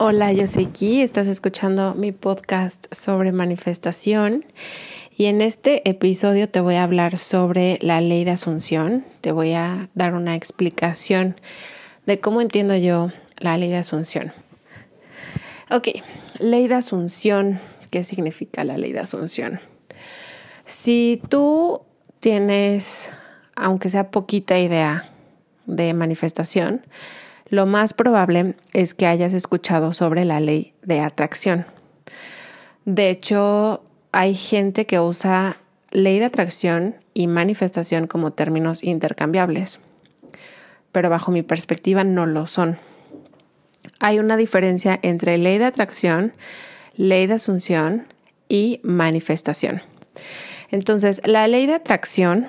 Hola, 0.00 0.32
yo 0.32 0.46
soy 0.46 0.66
Ki, 0.66 1.02
estás 1.02 1.26
escuchando 1.26 1.92
mi 1.94 2.12
podcast 2.12 2.86
sobre 2.94 3.32
manifestación 3.32 4.44
y 5.16 5.24
en 5.24 5.40
este 5.40 5.90
episodio 5.90 6.48
te 6.48 6.60
voy 6.60 6.76
a 6.76 6.84
hablar 6.84 7.18
sobre 7.18 7.80
la 7.80 8.00
ley 8.00 8.22
de 8.22 8.30
asunción, 8.30 9.04
te 9.22 9.32
voy 9.32 9.54
a 9.54 9.88
dar 9.94 10.14
una 10.14 10.36
explicación 10.36 11.40
de 12.06 12.20
cómo 12.20 12.40
entiendo 12.40 12.76
yo 12.76 13.10
la 13.40 13.58
ley 13.58 13.70
de 13.70 13.78
asunción. 13.78 14.30
Ok, 15.68 15.88
ley 16.38 16.68
de 16.68 16.76
asunción, 16.76 17.58
¿qué 17.90 18.04
significa 18.04 18.62
la 18.62 18.78
ley 18.78 18.92
de 18.92 19.00
asunción? 19.00 19.58
Si 20.64 21.20
tú 21.28 21.82
tienes, 22.20 23.12
aunque 23.56 23.90
sea 23.90 24.12
poquita 24.12 24.60
idea 24.60 25.10
de 25.66 25.92
manifestación, 25.92 26.82
lo 27.50 27.66
más 27.66 27.94
probable 27.94 28.54
es 28.72 28.94
que 28.94 29.06
hayas 29.06 29.34
escuchado 29.34 29.92
sobre 29.92 30.24
la 30.24 30.40
ley 30.40 30.74
de 30.82 31.00
atracción. 31.00 31.66
De 32.84 33.10
hecho, 33.10 33.82
hay 34.12 34.34
gente 34.34 34.86
que 34.86 35.00
usa 35.00 35.56
ley 35.90 36.18
de 36.18 36.26
atracción 36.26 36.96
y 37.14 37.26
manifestación 37.26 38.06
como 38.06 38.32
términos 38.32 38.82
intercambiables, 38.82 39.80
pero 40.92 41.10
bajo 41.10 41.30
mi 41.30 41.42
perspectiva 41.42 42.04
no 42.04 42.26
lo 42.26 42.46
son. 42.46 42.78
Hay 44.00 44.18
una 44.18 44.36
diferencia 44.36 44.98
entre 45.02 45.38
ley 45.38 45.58
de 45.58 45.64
atracción, 45.64 46.34
ley 46.96 47.26
de 47.26 47.34
asunción 47.34 48.06
y 48.48 48.80
manifestación. 48.82 49.82
Entonces, 50.70 51.22
la 51.24 51.48
ley 51.48 51.66
de 51.66 51.74
atracción 51.74 52.48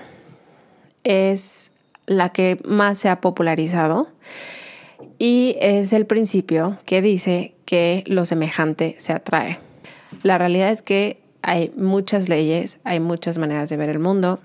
es 1.04 1.72
la 2.06 2.30
que 2.30 2.60
más 2.66 2.98
se 2.98 3.10
ha 3.10 3.22
popularizado 3.22 4.10
y 5.20 5.58
es 5.60 5.92
el 5.92 6.06
principio 6.06 6.78
que 6.86 7.02
dice 7.02 7.54
que 7.66 8.04
lo 8.08 8.24
semejante 8.24 8.96
se 9.00 9.12
atrae. 9.12 9.60
La 10.24 10.38
realidad 10.38 10.72
es 10.72 10.82
que 10.82 11.22
hay 11.42 11.74
muchas 11.76 12.30
leyes, 12.30 12.80
hay 12.86 13.02
muchas 13.02 13.38
maneras 13.38 13.70
de 13.70 13.76
ver 13.76 13.90
el 13.90 14.00
mundo. 14.00 14.40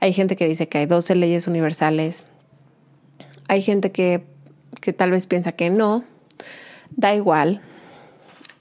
Hay 0.00 0.14
gente 0.14 0.36
que 0.36 0.48
dice 0.48 0.68
que 0.68 0.78
hay 0.78 0.86
12 0.86 1.14
leyes 1.14 1.46
universales. 1.46 2.24
Hay 3.46 3.60
gente 3.60 3.92
que, 3.92 4.24
tal 4.96 5.10
vez 5.10 5.26
piensa 5.26 5.52
que 5.52 5.68
no. 5.68 6.04
Da 6.96 7.14
igual. 7.14 7.60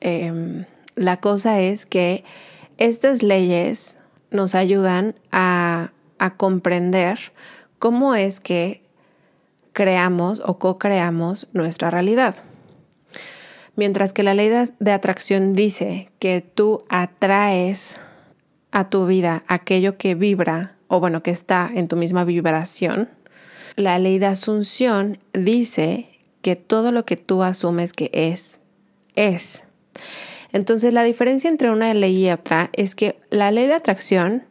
Em, 0.01 0.65
la 0.95 1.17
cosa 1.21 1.61
es 1.61 1.85
que 1.85 2.25
estas 2.77 3.23
leyes 3.23 3.99
nos 4.29 4.55
ayudan 4.55 5.15
a, 5.31 5.91
a 6.17 6.35
comprender 6.35 7.17
cómo 7.79 8.13
es 8.13 8.41
que 8.41 8.83
creamos 9.79 10.41
o 10.43 10.59
co-creamos 10.59 11.47
nuestra 11.53 11.89
realidad. 11.89 12.35
Mientras 13.77 14.11
que 14.11 14.23
la 14.23 14.33
ley 14.33 14.51
de 14.77 14.91
atracción 14.91 15.53
dice 15.53 16.09
que 16.19 16.41
tú 16.41 16.81
atraes 16.89 17.97
a 18.71 18.89
tu 18.89 19.05
vida 19.05 19.45
aquello 19.47 19.97
que 19.97 20.15
vibra 20.15 20.75
o 20.89 20.99
bueno, 20.99 21.23
que 21.23 21.31
está 21.31 21.71
en 21.73 21.87
tu 21.87 21.95
misma 21.95 22.25
vibración, 22.25 23.07
la 23.77 23.97
ley 23.99 24.19
de 24.19 24.25
asunción 24.25 25.17
dice 25.31 26.09
que 26.41 26.57
todo 26.57 26.91
lo 26.91 27.05
que 27.05 27.15
tú 27.15 27.41
asumes 27.41 27.93
que 27.93 28.11
es, 28.11 28.59
es. 29.15 29.63
Entonces 30.51 30.91
la 30.91 31.03
diferencia 31.03 31.49
entre 31.49 31.71
una 31.71 31.93
ley 31.93 32.25
y 32.25 32.31
otra 32.31 32.69
es 32.73 32.95
que 32.95 33.17
la 33.29 33.49
ley 33.51 33.67
de 33.67 33.75
atracción 33.75 34.43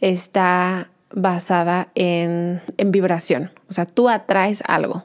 está 0.00 0.90
basada 1.12 1.90
en, 1.94 2.62
vibración, 2.86 3.50
o 3.68 3.72
sea, 3.72 3.86
tú 3.86 4.08
atraes 4.08 4.62
algo. 4.66 5.04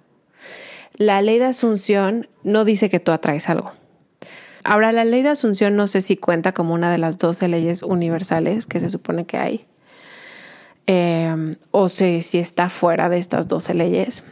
La 0.95 1.21
ley 1.21 1.39
de 1.39 1.45
asunción 1.45 2.29
no 2.43 2.63
dice 2.63 2.89
que 2.89 2.99
tú 2.99 3.11
atraes 3.11 3.49
algo. 3.49 3.73
Ahora, 4.63 4.91
la 4.91 5.05
ley 5.05 5.21
de 5.21 5.29
asunción 5.29 5.75
no 5.75 5.87
sé 5.87 6.01
si 6.01 6.17
cuenta 6.17 6.53
como 6.53 6.73
una 6.73 6.91
de 6.91 6.97
las 6.97 7.17
12 7.17 7.47
leyes 7.47 7.83
universales 7.83 8.65
que 8.65 8.79
se 8.79 8.89
supone 8.89 9.25
que 9.25 9.37
hay, 9.37 9.65
em, 10.87 11.53
o 11.71 11.89
sé 11.89 12.21
si 12.21 12.39
está 12.39 12.69
fuera 12.69 13.09
de 13.09 13.17
estas 13.17 13.47
12 13.47 13.73
leyes. 13.73 14.23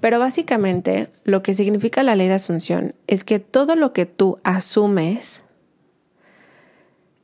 Pero 0.00 0.18
básicamente 0.18 1.10
lo 1.24 1.42
que 1.42 1.54
significa 1.54 2.02
la 2.02 2.14
ley 2.14 2.28
de 2.28 2.34
asunción 2.34 2.94
es 3.06 3.24
que 3.24 3.40
todo 3.40 3.74
lo 3.74 3.92
que 3.92 4.06
tú 4.06 4.38
asumes 4.44 5.42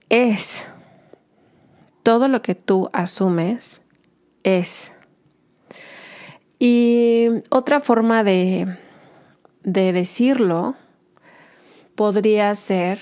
es 0.08 0.66
todo 2.04 2.28
lo 2.28 2.42
que 2.42 2.54
tú 2.54 2.90
asumes 2.92 3.82
es. 4.44 4.92
Y 6.60 7.28
otra 7.50 7.80
forma 7.80 8.22
de, 8.22 8.76
de 9.64 9.92
decirlo 9.92 10.76
podría 11.96 12.54
ser 12.54 13.00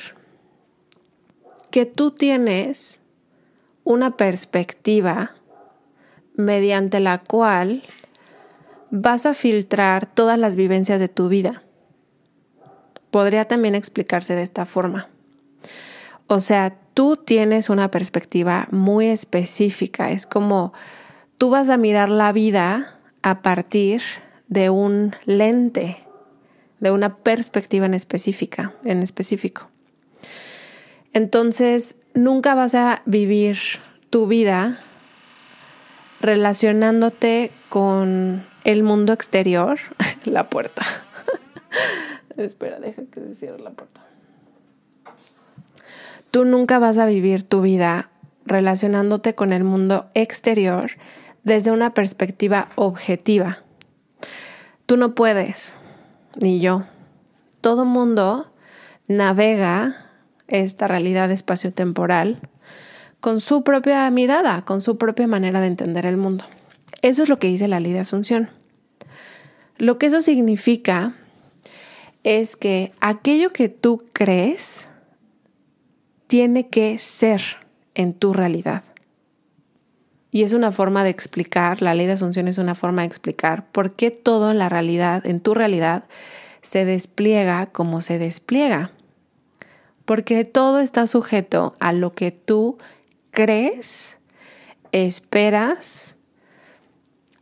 que 1.70 1.84
tú 1.84 2.12
tienes 2.12 3.00
una 3.84 4.16
perspectiva 4.16 5.32
mediante 6.34 7.00
la 7.00 7.18
cual 7.18 7.82
vas 8.90 9.26
a 9.26 9.34
filtrar 9.34 10.06
todas 10.06 10.38
las 10.38 10.54
vivencias 10.54 11.00
de 11.00 11.08
tu 11.08 11.28
vida. 11.28 11.64
Podría 13.10 13.46
también 13.46 13.74
explicarse 13.74 14.36
de 14.36 14.42
esta 14.42 14.64
forma. 14.64 15.08
O 16.26 16.40
sea, 16.40 16.76
tú 16.94 17.16
tienes 17.16 17.70
una 17.70 17.90
perspectiva 17.90 18.68
muy 18.70 19.06
específica. 19.06 20.10
Es 20.10 20.26
como 20.26 20.72
tú 21.38 21.50
vas 21.50 21.68
a 21.68 21.76
mirar 21.76 22.08
la 22.08 22.32
vida 22.32 22.98
a 23.22 23.42
partir 23.42 24.02
de 24.48 24.70
un 24.70 25.14
lente, 25.24 25.98
de 26.80 26.90
una 26.90 27.16
perspectiva 27.16 27.86
en 27.86 27.94
específica, 27.94 28.74
en 28.84 29.02
específico. 29.02 29.68
Entonces, 31.12 31.96
nunca 32.14 32.54
vas 32.54 32.74
a 32.74 33.02
vivir 33.04 33.58
tu 34.10 34.26
vida 34.26 34.78
relacionándote 36.20 37.50
con 37.68 38.46
el 38.64 38.82
mundo 38.82 39.12
exterior, 39.12 39.78
la 40.24 40.48
puerta. 40.48 40.84
Espera, 42.36 42.78
deja 42.78 43.02
que 43.10 43.20
se 43.20 43.34
cierre 43.34 43.58
la 43.58 43.70
puerta. 43.70 44.02
Tú 46.32 46.46
nunca 46.46 46.78
vas 46.78 46.96
a 46.96 47.04
vivir 47.04 47.42
tu 47.42 47.60
vida 47.60 48.08
relacionándote 48.46 49.34
con 49.34 49.52
el 49.52 49.64
mundo 49.64 50.08
exterior 50.14 50.92
desde 51.44 51.70
una 51.70 51.92
perspectiva 51.92 52.70
objetiva. 52.74 53.58
Tú 54.86 54.96
no 54.96 55.14
puedes, 55.14 55.74
ni 56.40 56.58
yo. 56.58 56.84
Todo 57.60 57.84
mundo 57.84 58.50
navega 59.08 60.08
esta 60.48 60.88
realidad 60.88 61.30
espaciotemporal 61.30 62.40
con 63.20 63.42
su 63.42 63.62
propia 63.62 64.10
mirada, 64.10 64.62
con 64.62 64.80
su 64.80 64.96
propia 64.96 65.26
manera 65.26 65.60
de 65.60 65.66
entender 65.66 66.06
el 66.06 66.16
mundo. 66.16 66.46
Eso 67.02 67.22
es 67.22 67.28
lo 67.28 67.38
que 67.38 67.48
dice 67.48 67.68
la 67.68 67.78
ley 67.78 67.92
de 67.92 68.00
Asunción. 68.00 68.48
Lo 69.76 69.98
que 69.98 70.06
eso 70.06 70.22
significa 70.22 71.12
es 72.24 72.56
que 72.56 72.92
aquello 73.00 73.50
que 73.50 73.68
tú 73.68 74.02
crees 74.14 74.88
tiene 76.32 76.68
que 76.68 76.96
ser 76.96 77.42
en 77.94 78.14
tu 78.14 78.32
realidad. 78.32 78.84
Y 80.30 80.44
es 80.44 80.54
una 80.54 80.72
forma 80.72 81.04
de 81.04 81.10
explicar, 81.10 81.82
la 81.82 81.94
ley 81.94 82.06
de 82.06 82.14
asunción 82.14 82.48
es 82.48 82.56
una 82.56 82.74
forma 82.74 83.02
de 83.02 83.08
explicar 83.08 83.70
por 83.70 83.92
qué 83.96 84.10
todo 84.10 84.50
en 84.50 84.56
la 84.56 84.70
realidad, 84.70 85.26
en 85.26 85.40
tu 85.40 85.52
realidad, 85.52 86.04
se 86.62 86.86
despliega 86.86 87.66
como 87.66 88.00
se 88.00 88.16
despliega. 88.16 88.92
Porque 90.06 90.46
todo 90.46 90.80
está 90.80 91.06
sujeto 91.06 91.76
a 91.80 91.92
lo 91.92 92.14
que 92.14 92.30
tú 92.30 92.78
crees, 93.30 94.18
esperas, 94.90 96.16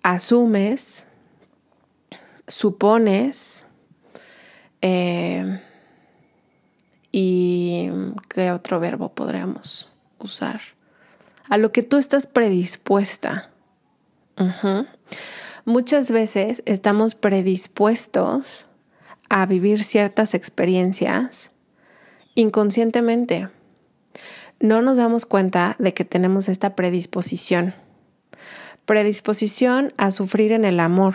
asumes, 0.03 1.07
supones, 2.49 3.67
eh, 4.83 5.61
¿Y 7.13 7.91
qué 8.29 8.53
otro 8.53 8.79
verbo 8.79 9.11
podríamos 9.11 9.89
usar? 10.19 10.61
A 11.49 11.59
lo 11.59 11.73
que 11.73 11.83
tú 11.83 11.97
estás 11.97 12.27
predispuesta. 12.27 13.51
Muchas 15.65 16.11
veces 16.11 16.63
estamos 16.67 17.15
predispuestos 17.15 18.67
a 19.29 19.45
vivir 19.47 19.85
ciertas 19.85 20.35
experiencias 20.35 21.53
inconscientemente. 22.35 23.49
No 24.61 24.83
nos 24.83 24.97
damos 24.97 25.27
cuenta 25.27 25.77
de 25.79 25.93
que 25.93 26.05
tenemos 26.05 26.49
esta 26.49 26.75
predisposición. 26.77 27.75
Predisposición 28.85 29.93
a 29.97 30.11
sufrir 30.11 30.53
en 30.53 30.65
el 30.65 30.81
amor. 30.81 31.15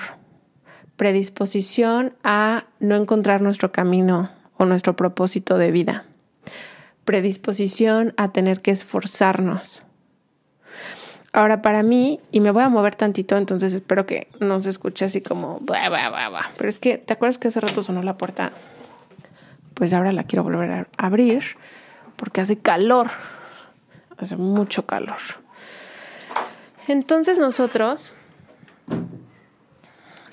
Predisposición 0.98 2.15
a 2.24 2.65
no 2.80 2.95
encontrar 2.95 3.41
nuestro 3.41 3.71
camino 3.71 4.34
o 4.57 4.65
nuestro 4.65 4.95
propósito 4.95 5.57
de 5.57 5.71
vida. 5.71 6.05
Predisposición 7.03 8.13
a 8.17 8.31
tener 8.31 8.61
que 8.61 8.71
esforzarnos. 8.71 9.83
Ahora 11.33 11.61
para 11.61 11.83
mí, 11.83 12.21
y 12.31 12.39
me 12.39 12.51
voy 12.51 12.63
a 12.63 12.69
mover 12.69 12.95
tantito, 12.95 13.35
entonces 13.37 13.73
espero 13.73 14.05
que 14.05 14.27
no 14.39 14.61
se 14.61 14.69
escuche 14.69 15.05
así 15.05 15.21
como... 15.21 15.59
Pero 16.57 16.69
es 16.69 16.79
que, 16.79 16.97
¿te 16.97 17.13
acuerdas 17.13 17.37
que 17.37 17.49
hace 17.49 17.59
rato 17.59 17.83
sonó 17.83 18.01
la 18.03 18.17
puerta? 18.17 18.53
pues 19.75 19.93
ahora 19.93 20.11
la 20.11 20.23
quiero 20.23 20.43
volver 20.43 20.71
a 20.71 20.87
abrir 20.97 21.43
porque 22.15 22.41
hace 22.41 22.57
calor, 22.57 23.11
hace 24.17 24.37
mucho 24.37 24.87
calor. 24.87 25.19
Entonces 26.87 27.37
nosotros 27.37 28.11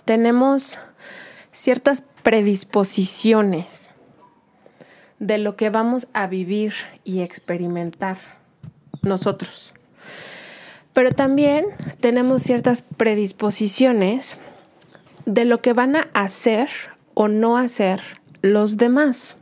tenemos 0.04 0.78
ciertas 1.50 2.02
predisposiciones 2.22 3.81
de 5.22 5.38
lo 5.38 5.54
que 5.54 5.70
vamos 5.70 6.08
a 6.14 6.26
vivir 6.26 6.74
y 7.04 7.20
experimentar 7.20 8.18
nosotros. 9.02 9.72
Pero 10.92 11.12
también 11.12 11.66
tenemos 12.00 12.42
ciertas 12.42 12.82
predisposiciones 12.82 14.36
de 15.24 15.44
lo 15.44 15.62
que 15.62 15.74
van 15.74 15.94
a 15.94 16.08
hacer 16.12 16.68
o 17.14 17.28
no 17.28 17.56
hacer 17.56 18.00
los 18.42 18.78
demás. 18.78 19.36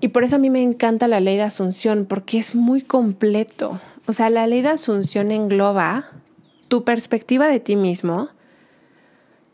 Y 0.00 0.08
por 0.08 0.24
eso 0.24 0.36
a 0.36 0.40
mí 0.40 0.50
me 0.50 0.62
encanta 0.62 1.06
la 1.06 1.20
ley 1.20 1.36
de 1.36 1.42
Asunción, 1.42 2.04
porque 2.04 2.38
es 2.38 2.56
muy 2.56 2.82
completo. 2.82 3.80
O 4.06 4.12
sea, 4.12 4.28
la 4.28 4.48
ley 4.48 4.60
de 4.60 4.70
Asunción 4.70 5.30
engloba 5.30 6.04
tu 6.66 6.82
perspectiva 6.82 7.46
de 7.46 7.60
ti 7.60 7.76
mismo, 7.76 8.28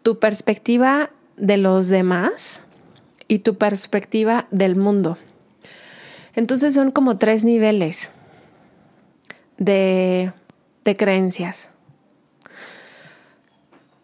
tu 0.03 0.19
perspectiva 0.19 1.11
de 1.37 1.59
los 1.59 1.89
demás 1.89 2.67
y 3.29 3.41
tu 3.41 3.57
perspectiva 3.57 4.47
del 4.51 4.77
mundo. 4.77 5.19
Entonces 6.35 6.75
son 6.75 6.91
como 6.91 7.17
tres 7.17 7.45
niveles 7.45 8.11
de, 9.57 10.33
de 10.85 10.97
creencias. 10.97 11.71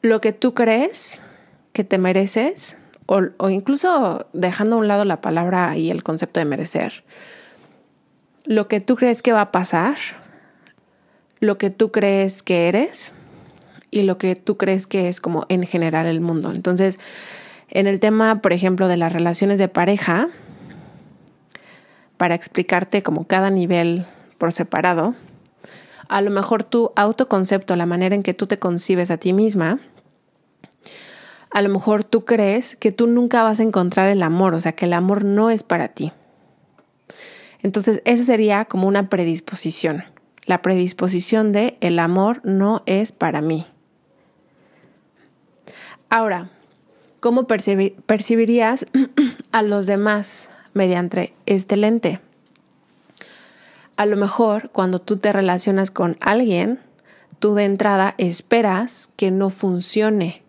Lo 0.03 0.21
que 0.21 0.33
tú 0.33 0.55
crees 0.55 1.25
que 1.73 1.85
te 1.85 1.99
mereces, 1.99 2.79
o, 3.07 3.51
incluso 3.51 4.27
dejando 4.33 4.77
a 4.77 4.79
un 4.79 4.89
lado 4.89 5.05
la 5.05 5.21
palabra 5.21 5.77
y 5.77 5.91
el 5.91 6.03
concepto 6.03 6.41
de 6.41 6.47
merecer, 6.47 7.05
lo 8.45 8.69
que 8.69 8.81
tú 8.81 8.97
crees 8.97 9.23
que 9.23 9.33
va 9.33 9.43
a 9.43 9.53
pasar, 9.53 9.97
lo 11.41 11.59
que 11.59 11.71
tú 11.71 11.91
crees 11.91 12.43
que 12.43 12.69
eres 12.69 13.13
y 13.91 14.03
lo 14.03 14.19
que 14.19 14.37
tú 14.37 14.57
crees 14.57 14.87
que 14.87 15.09
es 15.09 15.21
como 15.21 15.47
en 15.49 15.67
general 15.67 16.07
el 16.07 16.21
mundo. 16.21 16.53
Entonces, 16.55 16.99
en 17.71 17.87
el 17.87 18.01
tema, 18.01 18.43
por 18.43 18.53
ejemplo, 18.53 18.89
de 18.89 18.97
las 18.97 19.13
relaciones 19.13 19.59
de 19.59 19.69
pareja, 19.69 20.29
para 22.17 22.35
explicarte 22.35 23.03
como 23.03 23.27
cada 23.27 23.51
nivel 23.51 24.05
por 24.37 24.53
separado, 24.53 25.15
a 26.09 26.21
lo 26.21 26.31
mejor 26.31 26.65
tu 26.65 26.93
autoconcepto, 26.97 27.77
la 27.77 27.87
manera 27.87 28.15
en 28.15 28.23
que 28.23 28.35
tú 28.35 28.47
te 28.47 28.59
concibes 28.59 29.11
a 29.11 29.17
ti 29.17 29.33
misma, 29.33 29.81
a 31.51 31.63
lo 31.63 31.69
mejor 31.69 32.05
tú 32.05 32.25
crees 32.25 32.77
que 32.77 32.93
tú 32.93 33.07
nunca 33.07 33.43
vas 33.43 33.61
a 33.61 33.63
encontrar 33.63 34.09
el 34.09 34.23
amor, 34.23 34.55
o 34.55 34.61
sea, 34.61 34.73
que 34.73 34.87
el 34.87 34.93
amor 34.93 35.25
no 35.25 35.51
es 35.51 35.63
para 35.63 35.89
ti. 35.89 36.13
Entonces, 37.63 38.03
esa 38.05 38.25
sería 38.25 38.65
como 38.65 38.89
una 38.89 39.09
predisposición, 39.09 40.05
la 40.47 40.63
predisposición 40.63 41.53
de 41.53 41.77
el 41.81 41.99
amor 41.99 42.41
no 42.45 42.83
es 42.87 43.13
para 43.13 43.41
mí. 43.41 43.67
Ahora, 46.09 46.51
¿cómo 47.21 47.47
percibirías 47.47 48.87
a 49.53 49.63
los 49.63 49.87
demás 49.87 50.51
mediante 50.75 51.35
este 51.47 51.77
lente? 51.77 52.21
A 53.97 54.07
lo 54.07 54.17
mejor 54.17 54.71
cuando 54.71 55.01
tú 55.01 55.19
te 55.19 55.33
relacionas 55.33 55.91
con 55.91 56.17
alguien, 56.21 56.81
tú 57.39 57.55
de 57.55 57.65
entrada 57.65 58.15
esperas 58.19 59.11
que 59.17 59.31
no 59.31 59.51
funcione 59.51 60.43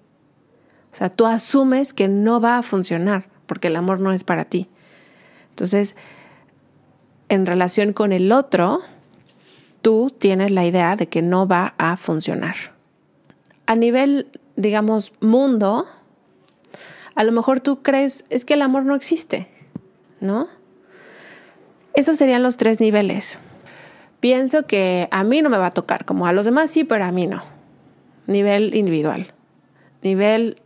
o 0.91 0.95
sea, 0.95 1.09
tú 1.09 1.25
asumes 1.25 1.93
que 1.93 2.07
no 2.07 2.41
va 2.41 2.57
a 2.57 2.63
funcionar 2.63 3.29
porque 3.45 3.69
el 3.69 3.75
amor 3.75 3.99
no 3.99 4.11
es 4.11 4.23
para 4.23 4.45
ti. 4.45 4.67
Entonces, 5.49 5.95
en 7.29 7.45
relación 7.45 7.93
con 7.93 8.11
el 8.11 8.31
otro, 8.31 8.81
tú 9.81 10.13
tienes 10.17 10.51
la 10.51 10.65
idea 10.65 10.95
de 10.95 11.07
que 11.07 11.21
no 11.21 11.47
va 11.47 11.75
a 11.77 11.95
funcionar. 11.95 12.55
A 13.67 13.75
nivel, 13.75 14.27
digamos, 14.57 15.13
mundo, 15.21 15.85
a 17.15 17.23
lo 17.23 17.31
mejor 17.31 17.59
tú 17.59 17.81
crees, 17.81 18.25
es 18.29 18.45
que 18.45 18.53
el 18.53 18.61
amor 18.61 18.85
no 18.85 18.95
existe, 18.95 19.49
¿no? 20.19 20.47
Esos 21.93 22.17
serían 22.17 22.43
los 22.43 22.57
tres 22.57 22.79
niveles. 22.79 23.39
Pienso 24.19 24.65
que 24.65 25.07
a 25.11 25.23
mí 25.23 25.41
no 25.41 25.49
me 25.49 25.57
va 25.57 25.67
a 25.67 25.71
tocar, 25.71 26.05
como 26.05 26.25
a 26.25 26.33
los 26.33 26.45
demás 26.45 26.71
sí, 26.71 26.83
pero 26.83 27.03
a 27.03 27.11
mí 27.11 27.27
no. 27.27 27.43
Nivel 28.27 28.75
individual. 28.75 29.33
Nivel 30.01 30.61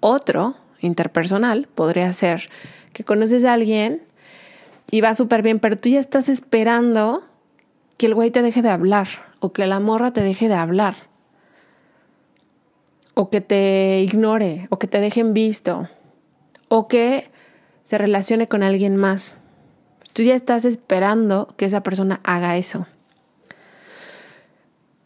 otro, 0.00 0.56
interpersonal, 0.80 1.68
podría 1.74 2.12
ser 2.12 2.50
que 2.92 3.04
conoces 3.04 3.44
a 3.44 3.54
alguien 3.54 4.02
y 4.90 5.00
va 5.00 5.14
súper 5.14 5.42
bien, 5.42 5.60
pero 5.60 5.78
tú 5.78 5.88
ya 5.88 6.00
estás 6.00 6.28
esperando 6.28 7.24
que 7.96 8.06
el 8.06 8.14
güey 8.14 8.30
te 8.30 8.42
deje 8.42 8.60
de 8.60 8.68
hablar 8.68 9.08
o 9.40 9.52
que 9.52 9.66
la 9.66 9.80
morra 9.80 10.12
te 10.12 10.20
deje 10.20 10.48
de 10.48 10.54
hablar 10.54 10.94
o 13.14 13.30
que 13.30 13.40
te 13.40 14.00
ignore 14.02 14.66
o 14.70 14.78
que 14.78 14.86
te 14.86 15.00
dejen 15.00 15.34
visto 15.34 15.88
o 16.68 16.88
que 16.88 17.30
se 17.84 17.98
relacione 17.98 18.48
con 18.48 18.62
alguien 18.62 18.96
más. 18.96 19.36
Tú 20.12 20.22
ya 20.22 20.34
estás 20.34 20.64
esperando 20.64 21.54
que 21.56 21.66
esa 21.66 21.82
persona 21.82 22.20
haga 22.24 22.56
eso. 22.56 22.86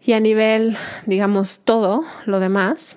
Y 0.02 0.12
a 0.12 0.20
nivel, 0.20 0.76
digamos, 1.06 1.60
todo 1.64 2.04
lo 2.24 2.40
demás, 2.40 2.96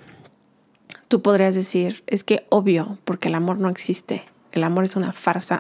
tú 1.08 1.22
podrías 1.22 1.56
decir, 1.56 2.04
es 2.08 2.24
que 2.24 2.46
obvio, 2.50 2.98
porque 3.04 3.28
el 3.28 3.36
amor 3.36 3.58
no 3.58 3.70
existe, 3.70 4.24
el 4.54 4.64
amor 4.64 4.86
es 4.86 4.96
una 4.96 5.12
farsa. 5.12 5.60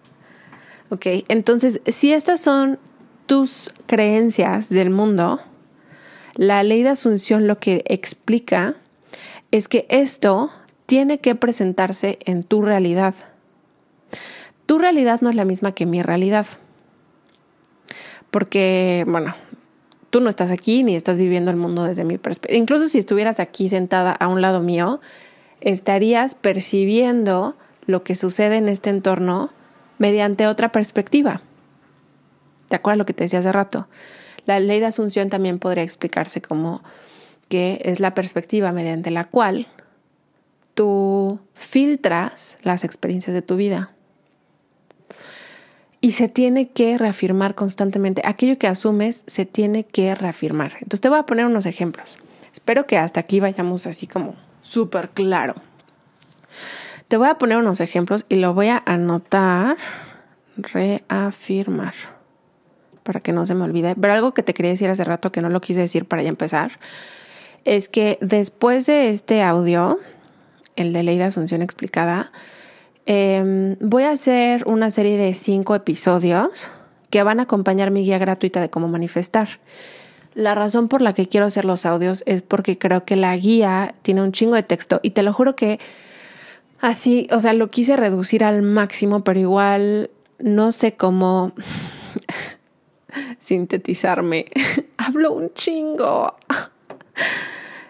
ok, 0.90 1.06
entonces, 1.28 1.82
si 1.86 2.14
estas 2.14 2.40
son 2.40 2.78
tus 3.26 3.74
creencias 3.86 4.70
del 4.70 4.90
mundo, 4.90 5.40
la 6.34 6.62
ley 6.62 6.82
de 6.82 6.90
asunción 6.90 7.46
lo 7.46 7.58
que 7.58 7.84
explica 7.86 8.76
es 9.50 9.68
que 9.68 9.86
esto 9.88 10.50
tiene 10.86 11.18
que 11.18 11.34
presentarse 11.34 12.18
en 12.24 12.42
tu 12.42 12.62
realidad. 12.62 13.14
Tu 14.66 14.78
realidad 14.78 15.20
no 15.20 15.30
es 15.30 15.36
la 15.36 15.44
misma 15.44 15.72
que 15.72 15.86
mi 15.86 16.02
realidad. 16.02 16.46
Porque, 18.30 19.04
bueno, 19.06 19.34
tú 20.10 20.20
no 20.20 20.30
estás 20.30 20.50
aquí 20.50 20.82
ni 20.82 20.96
estás 20.96 21.18
viviendo 21.18 21.50
el 21.50 21.56
mundo 21.56 21.84
desde 21.84 22.04
mi 22.04 22.18
perspectiva. 22.18 22.58
Incluso 22.58 22.88
si 22.88 22.98
estuvieras 22.98 23.40
aquí 23.40 23.68
sentada 23.68 24.12
a 24.12 24.28
un 24.28 24.40
lado 24.40 24.60
mío, 24.60 25.00
estarías 25.60 26.34
percibiendo 26.34 27.56
lo 27.86 28.02
que 28.04 28.14
sucede 28.14 28.56
en 28.56 28.68
este 28.68 28.90
entorno 28.90 29.50
mediante 29.98 30.46
otra 30.46 30.72
perspectiva. 30.72 31.42
¿De 32.70 32.76
acuerdo 32.76 32.94
a 32.94 32.98
lo 32.98 33.06
que 33.06 33.12
te 33.12 33.24
decía 33.24 33.40
hace 33.40 33.52
rato? 33.52 33.86
La 34.46 34.60
ley 34.60 34.80
de 34.80 34.86
asunción 34.86 35.28
también 35.28 35.58
podría 35.58 35.84
explicarse 35.84 36.42
como 36.42 36.82
que 37.48 37.80
es 37.84 38.00
la 38.00 38.14
perspectiva 38.14 38.72
mediante 38.72 39.10
la 39.10 39.24
cual 39.24 39.66
tú 40.74 41.38
filtras 41.54 42.58
las 42.62 42.84
experiencias 42.84 43.34
de 43.34 43.42
tu 43.42 43.56
vida 43.56 43.92
y 46.02 46.12
se 46.12 46.28
tiene 46.28 46.68
que 46.68 46.98
reafirmar 46.98 47.54
constantemente. 47.54 48.22
Aquello 48.24 48.58
que 48.58 48.66
asumes 48.66 49.22
se 49.26 49.46
tiene 49.46 49.84
que 49.84 50.14
reafirmar. 50.14 50.72
Entonces 50.74 51.00
te 51.00 51.08
voy 51.08 51.18
a 51.18 51.26
poner 51.26 51.46
unos 51.46 51.64
ejemplos. 51.64 52.18
Espero 52.52 52.86
que 52.86 52.98
hasta 52.98 53.20
aquí 53.20 53.38
vayamos 53.38 53.86
así 53.86 54.06
como 54.06 54.34
súper 54.62 55.10
claro. 55.10 55.54
Te 57.06 57.16
voy 57.16 57.28
a 57.28 57.38
poner 57.38 57.58
unos 57.58 57.80
ejemplos 57.80 58.26
y 58.28 58.36
lo 58.36 58.52
voy 58.52 58.68
a 58.68 58.82
anotar, 58.84 59.76
reafirmar, 60.56 61.94
para 63.02 63.20
que 63.20 63.32
no 63.32 63.46
se 63.46 63.54
me 63.54 63.64
olvide. 63.64 63.94
Pero 64.00 64.12
algo 64.12 64.34
que 64.34 64.42
te 64.42 64.54
quería 64.54 64.70
decir 64.70 64.88
hace 64.90 65.04
rato 65.04 65.32
que 65.32 65.40
no 65.40 65.48
lo 65.48 65.60
quise 65.60 65.80
decir 65.80 66.04
para 66.04 66.22
ya 66.22 66.28
empezar, 66.28 66.78
es 67.64 67.88
que 67.88 68.18
después 68.20 68.86
de 68.86 69.10
este 69.10 69.42
audio, 69.42 69.98
el 70.76 70.92
de 70.92 71.02
ley 71.02 71.18
de 71.18 71.24
Asunción 71.24 71.62
explicada, 71.62 72.32
Em, 73.04 73.76
voy 73.80 74.04
a 74.04 74.10
hacer 74.10 74.64
una 74.66 74.90
serie 74.90 75.16
de 75.16 75.34
cinco 75.34 75.74
episodios 75.74 76.70
que 77.10 77.22
van 77.22 77.40
a 77.40 77.44
acompañar 77.44 77.90
mi 77.90 78.04
guía 78.04 78.18
gratuita 78.18 78.60
de 78.60 78.70
cómo 78.70 78.88
manifestar. 78.88 79.48
La 80.34 80.54
razón 80.54 80.88
por 80.88 81.02
la 81.02 81.12
que 81.12 81.28
quiero 81.28 81.46
hacer 81.46 81.64
los 81.64 81.84
audios 81.84 82.22
es 82.26 82.42
porque 82.42 82.78
creo 82.78 83.04
que 83.04 83.16
la 83.16 83.36
guía 83.36 83.94
tiene 84.02 84.22
un 84.22 84.32
chingo 84.32 84.54
de 84.54 84.62
texto 84.62 85.00
y 85.02 85.10
te 85.10 85.22
lo 85.22 85.32
juro 85.32 85.56
que 85.56 85.78
así, 86.80 87.26
o 87.32 87.40
sea, 87.40 87.52
lo 87.52 87.68
quise 87.68 87.96
reducir 87.96 88.44
al 88.44 88.62
máximo, 88.62 89.24
pero 89.24 89.40
igual 89.40 90.10
no 90.38 90.72
sé 90.72 90.94
cómo 90.94 91.52
sintetizarme. 93.38 94.46
Hablo 94.96 95.32
un 95.32 95.52
chingo. 95.54 96.36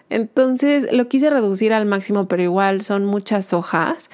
Entonces 0.09 0.87
lo 0.91 1.07
quise 1.07 1.29
reducir 1.29 1.73
al 1.73 1.85
máximo, 1.85 2.27
pero 2.27 2.43
igual 2.43 2.81
son 2.81 3.05
muchas 3.05 3.53
hojas. 3.53 4.09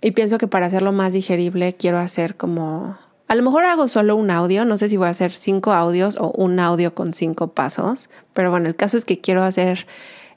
Y 0.00 0.10
pienso 0.12 0.38
que 0.38 0.48
para 0.48 0.66
hacerlo 0.66 0.92
más 0.92 1.12
digerible 1.12 1.74
quiero 1.74 1.98
hacer 1.98 2.36
como... 2.36 2.98
A 3.28 3.34
lo 3.34 3.42
mejor 3.42 3.64
hago 3.64 3.88
solo 3.88 4.16
un 4.16 4.30
audio, 4.30 4.64
no 4.64 4.76
sé 4.76 4.88
si 4.88 4.96
voy 4.96 5.06
a 5.06 5.10
hacer 5.10 5.32
cinco 5.32 5.72
audios 5.72 6.16
o 6.16 6.32
un 6.32 6.58
audio 6.58 6.94
con 6.94 7.14
cinco 7.14 7.52
pasos, 7.52 8.10
pero 8.34 8.50
bueno, 8.50 8.68
el 8.68 8.76
caso 8.76 8.98
es 8.98 9.06
que 9.06 9.20
quiero 9.20 9.42
hacer 9.42 9.86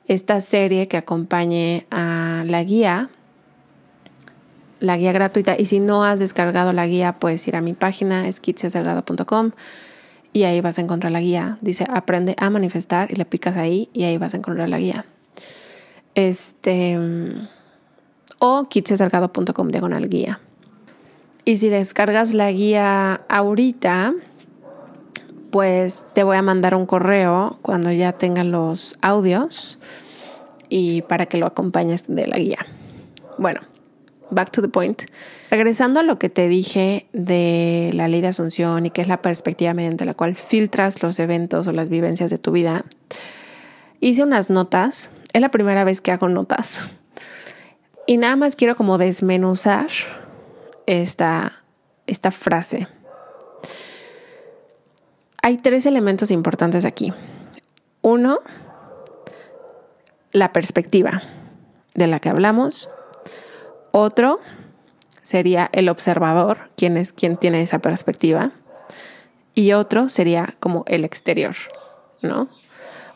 esta 0.08 0.40
serie 0.40 0.88
que 0.88 0.96
acompañe 0.96 1.88
a 1.92 2.44
la 2.46 2.64
guía 2.64 3.10
la 4.86 4.98
guía 4.98 5.12
gratuita. 5.12 5.56
Y 5.58 5.66
si 5.66 5.80
no 5.80 6.04
has 6.04 6.20
descargado 6.20 6.72
la 6.74 6.88
guía, 6.88 7.20
puedes 7.20 7.48
ir 7.48 7.56
a 7.56 7.62
mi 7.62 7.74
página, 7.74 8.28
esquitsesalgado.com 8.28 9.52
y 10.34 10.44
ahí 10.44 10.60
vas 10.62 10.78
a 10.78 10.82
encontrar 10.82 11.12
la 11.12 11.22
guía. 11.22 11.58
Dice 11.62 11.86
aprende 11.90 12.36
a 12.38 12.50
manifestar 12.50 13.12
y 13.12 13.16
le 13.16 13.26
picas 13.26 13.58
ahí 13.58 13.90
y 13.94 14.04
ahí 14.04 14.18
vas 14.18 14.34
a 14.34 14.38
encontrar 14.38 14.70
la 14.70 14.80
guía. 14.80 15.06
Este 16.14 16.98
o 18.40 18.68
kitsesalgado.com 18.70 19.70
diagonal 19.70 20.10
guía. 20.10 20.40
Y 21.46 21.58
si 21.58 21.70
descargas 21.70 22.34
la 22.34 22.52
guía 22.52 23.22
ahorita, 23.30 24.14
pues 25.52 26.06
te 26.14 26.24
voy 26.24 26.38
a 26.38 26.42
mandar 26.42 26.76
un 26.76 26.86
correo 26.86 27.60
cuando 27.62 27.92
ya 27.92 28.14
tenga 28.14 28.44
los 28.44 28.98
audios 29.02 29.78
y 30.68 31.04
para 31.04 31.28
que 31.28 31.38
lo 31.38 31.46
acompañes 31.46 32.14
de 32.14 32.28
la 32.28 32.38
guía. 32.38 32.66
Bueno, 33.38 33.62
back 34.32 34.52
to 34.52 34.62
the 34.62 34.68
point. 34.68 35.04
Regresando 35.50 36.00
a 36.00 36.04
lo 36.04 36.20
que 36.20 36.30
te 36.30 36.48
dije 36.48 37.08
de 37.14 37.92
la 37.94 38.08
ley 38.08 38.22
de 38.22 38.28
asunción 38.28 38.86
y 38.86 38.90
que 38.90 39.02
es 39.02 39.08
la 39.08 39.22
perspectiva 39.22 39.74
mediante 39.74 40.06
la 40.06 40.14
cual 40.14 40.36
filtras 40.36 41.02
los 41.02 41.20
eventos 41.20 41.68
o 41.68 41.72
las 41.72 41.90
vivencias 41.90 42.30
de 42.30 42.38
tu 42.38 42.52
vida, 42.52 42.86
hice 44.00 44.24
unas 44.24 44.50
notas. 44.50 45.10
Es 45.34 45.42
la 45.42 45.50
primera 45.50 45.84
vez 45.84 46.02
que 46.02 46.12
hago 46.12 46.30
notas. 46.30 46.92
Y 48.08 48.18
nada 48.18 48.36
más 48.36 48.56
quiero 48.56 48.76
como 48.76 48.98
desmenuzar 48.98 49.88
esta, 50.86 51.64
esta 52.08 52.32
frase. 52.32 52.88
Hay 55.42 55.58
tres 55.58 55.86
elementos 55.86 56.32
importantes 56.32 56.86
aquí. 56.86 57.14
Uno, 58.02 58.40
la 60.32 60.52
perspectiva 60.54 61.22
de 61.96 62.08
la 62.08 62.20
que 62.20 62.30
hablamos. 62.30 62.90
Otro 63.98 64.42
sería 65.22 65.70
el 65.72 65.88
observador, 65.88 66.70
quien 66.76 66.98
es 66.98 67.14
quien 67.14 67.38
tiene 67.38 67.62
esa 67.62 67.80
perspectiva. 67.80 68.52
Y 69.54 69.72
otro 69.72 70.10
sería 70.10 70.56
como 70.60 70.84
el 70.86 71.06
exterior, 71.06 71.56
¿no? 72.22 72.50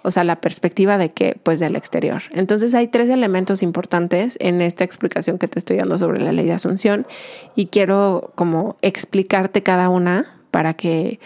O 0.04 0.12
sea, 0.12 0.24
la 0.24 0.40
perspectiva 0.40 0.98
de 0.98 1.12
que, 1.12 1.38
pues 1.44 1.60
del 1.60 1.76
exterior. 1.76 2.22
Entonces 2.32 2.74
hay 2.76 2.88
tres 2.88 3.10
elementos 3.10 3.62
importantes 3.62 4.38
en 4.40 4.62
esta 4.62 4.86
explicación 4.86 5.38
que 5.38 5.50
te 5.50 5.60
estoy 5.60 5.76
dando 5.76 5.98
sobre 5.98 6.22
la 6.22 6.32
ley 6.32 6.46
de 6.46 6.54
asunción 6.54 7.06
y 7.58 7.66
quiero 7.66 8.32
como 8.36 8.78
explicarte 8.82 9.64
cada 9.64 9.90
una 9.90 10.40
para 10.50 10.76
que 10.76 11.20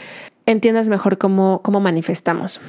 entiendas 0.47 0.89
mejor 0.89 1.19
cómo, 1.19 1.61
cómo 1.61 1.79
manifestamos. 1.79 2.59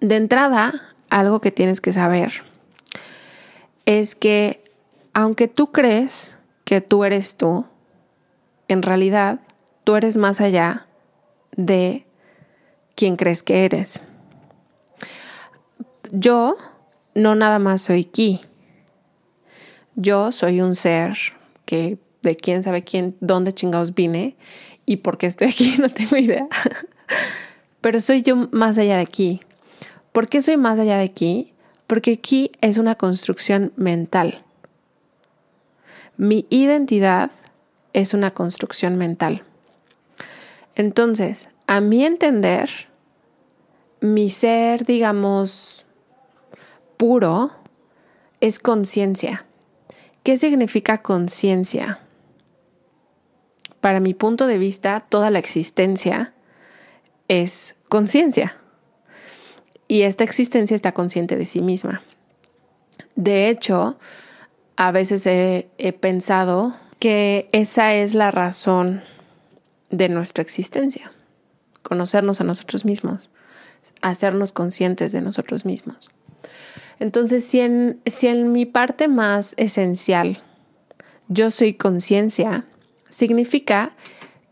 De 0.00 0.16
entrada, 0.16 0.72
algo 1.10 1.40
que 1.40 1.52
tienes 1.52 1.80
que 1.80 1.92
saber 1.92 2.42
es 3.86 4.16
que 4.16 4.61
aunque 5.12 5.48
tú 5.48 5.72
crees 5.72 6.38
que 6.64 6.80
tú 6.80 7.04
eres 7.04 7.36
tú, 7.36 7.66
en 8.68 8.82
realidad 8.82 9.40
tú 9.84 9.96
eres 9.96 10.16
más 10.16 10.40
allá 10.40 10.86
de 11.56 12.06
quien 12.94 13.16
crees 13.16 13.42
que 13.42 13.64
eres. 13.64 14.00
Yo 16.10 16.56
no 17.14 17.34
nada 17.34 17.58
más 17.58 17.82
soy 17.82 18.04
Ki. 18.04 18.40
Yo 19.94 20.32
soy 20.32 20.60
un 20.60 20.74
ser 20.74 21.16
que 21.64 21.98
de 22.22 22.36
quién 22.36 22.62
sabe 22.62 22.82
quién, 22.82 23.16
dónde 23.20 23.52
chingados 23.52 23.94
vine 23.94 24.36
y 24.86 24.98
por 24.98 25.18
qué 25.18 25.26
estoy 25.26 25.48
aquí, 25.48 25.74
no 25.80 25.90
tengo 25.90 26.16
idea. 26.16 26.46
Pero 27.80 28.00
soy 28.00 28.22
yo 28.22 28.48
más 28.52 28.78
allá 28.78 28.96
de 28.96 29.02
aquí. 29.02 29.40
¿Por 30.12 30.28
qué 30.28 30.40
soy 30.40 30.56
más 30.56 30.78
allá 30.78 30.98
de 30.98 31.04
aquí? 31.04 31.52
Porque 31.86 32.12
aquí 32.12 32.52
es 32.60 32.78
una 32.78 32.94
construcción 32.94 33.72
mental. 33.76 34.44
Mi 36.22 36.46
identidad 36.50 37.32
es 37.94 38.14
una 38.14 38.30
construcción 38.30 38.96
mental. 38.96 39.42
Entonces, 40.76 41.48
a 41.66 41.80
mi 41.80 42.04
entender, 42.04 42.70
mi 44.00 44.30
ser, 44.30 44.86
digamos, 44.86 45.84
puro, 46.96 47.50
es 48.40 48.60
conciencia. 48.60 49.46
¿Qué 50.22 50.36
significa 50.36 51.02
conciencia? 51.02 51.98
Para 53.80 53.98
mi 53.98 54.14
punto 54.14 54.46
de 54.46 54.58
vista, 54.58 55.04
toda 55.08 55.28
la 55.30 55.40
existencia 55.40 56.34
es 57.26 57.74
conciencia 57.88 58.58
y 59.88 60.02
esta 60.02 60.22
existencia 60.22 60.76
está 60.76 60.92
consciente 60.92 61.34
de 61.34 61.46
sí 61.46 61.62
misma. 61.62 62.00
De 63.16 63.48
hecho, 63.48 63.98
a 64.76 64.92
veces 64.92 65.26
he, 65.26 65.92
pensado 66.00 66.74
que 66.98 67.48
esa 67.52 67.94
es 67.94 68.14
la 68.14 68.30
razón 68.30 69.02
de 69.90 70.08
nuestra 70.08 70.42
existencia, 70.42 71.12
conocernos 71.82 72.40
a 72.40 72.44
nosotros 72.44 72.84
mismos, 72.84 73.30
hacernos 74.00 74.52
conscientes 74.52 75.12
de 75.12 75.20
nosotros 75.20 75.64
mismos. 75.64 76.10
Entonces, 76.98 77.44
si 77.44 77.60
en, 77.60 78.00
si 78.06 78.28
en 78.28 78.52
mi 78.52 78.64
parte 78.64 79.08
más 79.08 79.54
esencial 79.56 80.40
yo 81.28 81.50
soy 81.50 81.74
conciencia, 81.74 82.64
significa 83.08 83.92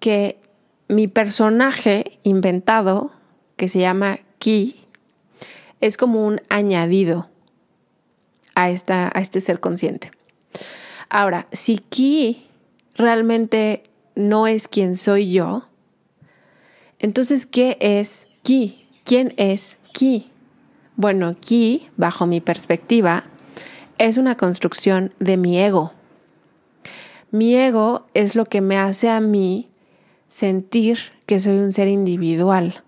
que 0.00 0.40
mi 0.88 1.06
personaje 1.06 2.18
inventado, 2.24 3.12
que 3.56 3.68
se 3.68 3.78
llama 3.78 4.18
Ki, 4.38 4.84
es 5.80 5.96
como 5.96 6.26
un 6.26 6.40
añadido 6.48 7.29
a, 8.62 8.70
esta, 8.70 9.10
a 9.14 9.20
este 9.20 9.40
ser 9.40 9.60
consciente. 9.60 10.10
Ahora, 11.08 11.46
si 11.52 11.78
Ki 11.78 12.46
realmente 12.94 13.84
no 14.14 14.46
es 14.46 14.68
quien 14.68 14.96
soy 14.96 15.32
yo, 15.32 15.64
entonces, 16.98 17.46
¿qué 17.46 17.76
es 17.80 18.28
Ki? 18.42 18.86
¿Quién 19.04 19.32
es 19.36 19.78
Ki? 19.92 20.30
Bueno, 20.96 21.34
Ki, 21.40 21.88
bajo 21.96 22.26
mi 22.26 22.40
perspectiva, 22.40 23.24
es 23.98 24.18
una 24.18 24.36
construcción 24.36 25.14
de 25.18 25.36
mi 25.36 25.58
ego. 25.58 25.92
Mi 27.30 27.54
ego 27.54 28.06
es 28.12 28.34
lo 28.34 28.44
que 28.44 28.60
me 28.60 28.76
hace 28.76 29.08
a 29.08 29.20
mí 29.20 29.68
sentir 30.28 30.98
que 31.26 31.40
soy 31.40 31.58
un 31.58 31.72
ser 31.72 31.88
individual 31.88 32.82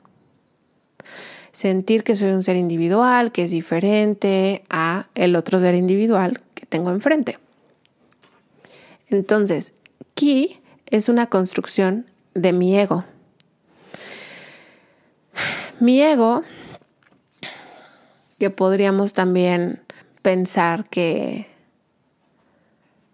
sentir 1.53 2.03
que 2.03 2.17
soy 2.17 2.31
un 2.31 2.43
ser 2.43 2.57
individual, 2.57 3.31
que 3.31 3.45
es 3.45 3.51
diferente 3.51 4.65
a 4.71 5.07
el 5.15 5.37
otro 5.37 5.61
ser 5.61 5.75
individual 5.75 6.41
que 6.55 6.67
tengo 6.67 6.91
enfrente. 6.91 7.39
Entonces, 9.09 9.75
ki 10.15 10.59
es 10.87 11.09
una 11.09 11.27
construcción 11.27 12.07
de 12.35 12.53
mi 12.53 12.79
ego. 12.79 13.05
Mi 15.81 16.01
ego, 16.01 16.43
que 18.39 18.51
podríamos 18.51 19.13
también 19.13 19.81
pensar 20.23 20.89
que 20.89 21.47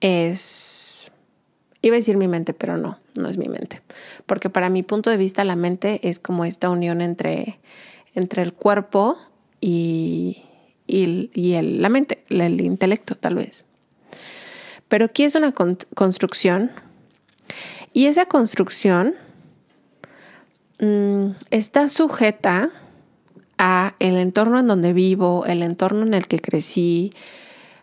es, 0.00 1.10
iba 1.82 1.94
a 1.94 1.98
decir 1.98 2.16
mi 2.16 2.28
mente, 2.28 2.52
pero 2.52 2.76
no, 2.76 2.98
no 3.16 3.28
es 3.28 3.38
mi 3.38 3.48
mente, 3.48 3.82
porque 4.26 4.50
para 4.50 4.68
mi 4.68 4.82
punto 4.82 5.10
de 5.10 5.16
vista 5.16 5.44
la 5.44 5.56
mente 5.56 6.06
es 6.08 6.18
como 6.18 6.44
esta 6.44 6.70
unión 6.70 7.00
entre 7.00 7.58
entre 8.14 8.42
el 8.42 8.52
cuerpo 8.52 9.16
y, 9.60 10.42
la 10.86 11.88
mente, 11.88 12.24
el 12.28 12.60
intelecto 12.60 13.14
tal 13.14 13.36
vez. 13.36 13.64
Pero 14.88 15.06
aquí 15.06 15.24
es 15.24 15.34
una 15.34 15.52
construcción 15.52 16.70
y 17.92 18.06
esa 18.06 18.26
construcción 18.26 19.14
mm, 20.78 21.30
está 21.50 21.88
sujeta 21.88 22.70
a 23.58 23.94
el 23.98 24.16
entorno 24.16 24.60
en 24.60 24.68
donde 24.68 24.92
vivo, 24.92 25.44
el 25.46 25.62
entorno 25.62 26.02
en 26.02 26.14
el 26.14 26.26
que 26.26 26.40
crecí, 26.40 27.12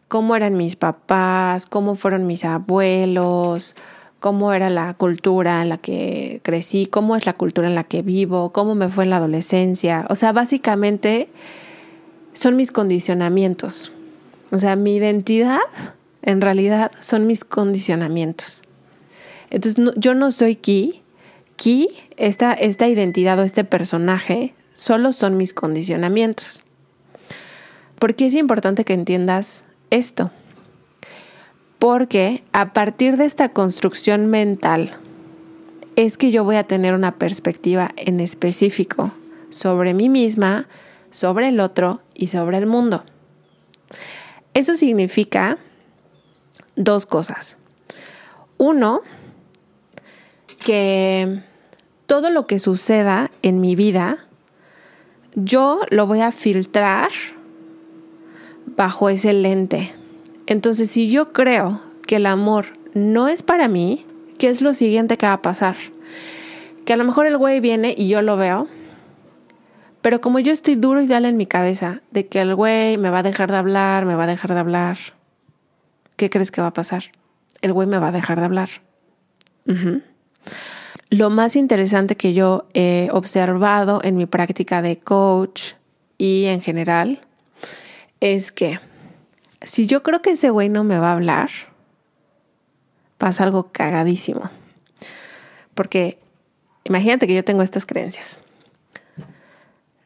cómo 0.08 0.36
eran 0.36 0.56
mis 0.56 0.76
papás, 0.76 1.66
cómo 1.66 1.96
fueron 1.96 2.26
mis 2.28 2.46
abuelos, 2.46 3.76
cómo 4.20 4.54
era 4.54 4.70
la 4.70 4.94
cultura 4.94 5.62
en 5.62 5.70
la 5.70 5.78
que 5.78 6.40
crecí, 6.44 6.88
cómo 6.88 7.16
es 7.16 7.26
la 7.26 7.34
cultura 7.34 7.68
en 7.68 7.76
la 7.76 7.84
que 7.84 8.02
vivo, 8.02 8.52
cómo 8.52 8.76
me 8.76 8.90
fue 8.90 9.04
en 9.04 9.12
la 9.12 9.18
adolescencia. 9.18 10.06
O 10.10 10.16
sea, 10.16 10.32
básicamente 10.32 11.30
son 12.34 12.56
mis 12.56 12.72
condicionamientos. 12.72 13.92
O 14.52 14.58
sea, 14.58 14.76
mi 14.76 14.96
identidad 14.96 15.60
en 16.22 16.42
realidad 16.42 16.92
son 17.00 17.28
mis 17.28 17.44
condicionamientos. 17.44 18.64
Entonces, 19.50 19.94
yo 19.96 20.14
no 20.16 20.32
soy 20.32 20.56
Ki. 20.56 21.02
Ki, 21.56 21.90
esta, 22.18 22.52
esta 22.54 22.88
identidad 22.88 23.40
o 23.40 23.44
este 23.44 23.64
personaje, 23.64 24.54
solo 24.74 25.14
son 25.14 25.38
mis 25.38 25.54
condicionamientos. 25.54 26.64
¿Por 28.00 28.16
qué 28.16 28.26
es 28.26 28.34
importante 28.34 28.84
que 28.84 28.94
entiendas 28.94 29.66
esto? 29.90 30.32
Porque 31.86 32.44
a 32.52 32.74
partir 32.74 33.16
de 33.16 33.26
esta 33.26 33.50
construcción 33.50 34.26
mental 34.26 34.98
es 35.96 36.18
que 36.18 36.32
yo 36.32 36.44
voy 36.44 36.56
a 36.56 36.64
tener 36.64 36.96
una 36.96 37.20
perspectiva 37.20 37.92
en 37.96 38.22
específico 38.22 39.12
sobre 39.52 39.94
mí 39.94 40.10
misma, 40.10 40.68
sobre 41.12 41.50
el 41.50 41.60
otro 41.60 42.02
y 42.16 42.26
sobre 42.26 42.58
el 42.58 42.66
mundo. 42.66 43.04
Eso 44.56 44.76
significa 44.76 45.60
dos 46.76 47.06
cosas. 47.06 47.60
Uno, 48.58 49.02
que 50.66 51.44
todo 52.08 52.32
lo 52.32 52.48
que 52.48 52.58
suceda 52.58 53.30
en 53.44 53.62
mi 53.62 53.76
vida, 53.76 54.18
yo 55.36 55.82
lo 55.92 56.08
voy 56.08 56.22
a 56.22 56.32
filtrar 56.32 57.12
bajo 58.76 59.08
ese 59.10 59.34
lente. 59.34 59.94
Entonces, 60.48 60.92
si 60.92 61.10
yo 61.10 61.26
creo 61.28 61.82
que 62.06 62.18
el 62.18 62.26
amor 62.26 62.78
no 62.94 63.28
es 63.28 63.44
para 63.44 63.68
mí, 63.68 64.06
¿qué 64.38 64.50
es 64.50 64.62
lo 64.62 64.74
siguiente 64.74 65.18
que 65.18 65.26
va 65.26 65.34
a 65.34 65.42
pasar? 65.42 65.76
Que 66.86 66.94
a 66.94 66.98
lo 66.98 67.04
mejor 67.04 67.28
el 67.28 67.38
güey 67.38 67.60
viene 67.60 67.96
y 67.98 68.08
yo 68.08 68.22
lo 68.22 68.38
veo, 68.38 68.68
pero 70.02 70.22
como 70.22 70.38
yo 70.38 70.54
estoy 70.54 70.76
duro 70.76 71.02
y 71.02 71.08
dale 71.08 71.30
en 71.30 71.38
mi 71.38 71.48
cabeza 71.48 72.02
de 72.12 72.28
que 72.28 72.40
el 72.42 72.54
güey 72.54 72.98
me 72.98 73.10
va 73.10 73.20
a 73.20 73.24
dejar 73.24 73.50
de 73.50 73.58
hablar, 73.58 74.06
me 74.06 74.14
va 74.14 74.26
a 74.26 74.28
dejar 74.28 74.54
de 74.54 74.60
hablar, 74.60 74.98
¿qué 76.16 76.30
crees 76.30 76.52
que 76.52 76.62
va 76.62 76.68
a 76.68 76.74
pasar? 76.74 77.06
El 77.62 77.74
güey 77.74 77.88
me 77.88 77.98
va 77.98 78.10
a 78.10 78.12
dejar 78.12 78.40
de 78.40 78.46
hablar. 78.46 78.70
Lo 81.10 81.32
más 81.32 81.56
interesante 81.56 82.16
que 82.16 82.36
yo 82.36 82.68
he 82.76 83.10
observado 83.12 84.00
en 84.04 84.16
mi 84.16 84.28
práctica 84.28 84.84
de 84.84 85.00
coach 85.00 85.74
y 86.20 86.46
en 86.46 86.62
general 86.62 87.22
es 88.20 88.52
que 88.52 88.80
si 89.66 89.88
yo 89.88 90.04
creo 90.04 90.22
que 90.22 90.32
ese 90.32 90.50
güey 90.50 90.70
no 90.70 90.84
me 90.84 90.98
va 90.98 91.10
a 91.10 91.14
hablar, 91.14 91.50
pasa 93.18 93.44
algo 93.44 93.72
cagadísimo. 93.72 94.50
Porque 95.74 96.20
imagínate 96.84 97.28
que 97.28 97.36
yo 97.36 97.44
tengo 97.44 97.64
estas 97.64 97.86
creencias. 97.86 98.40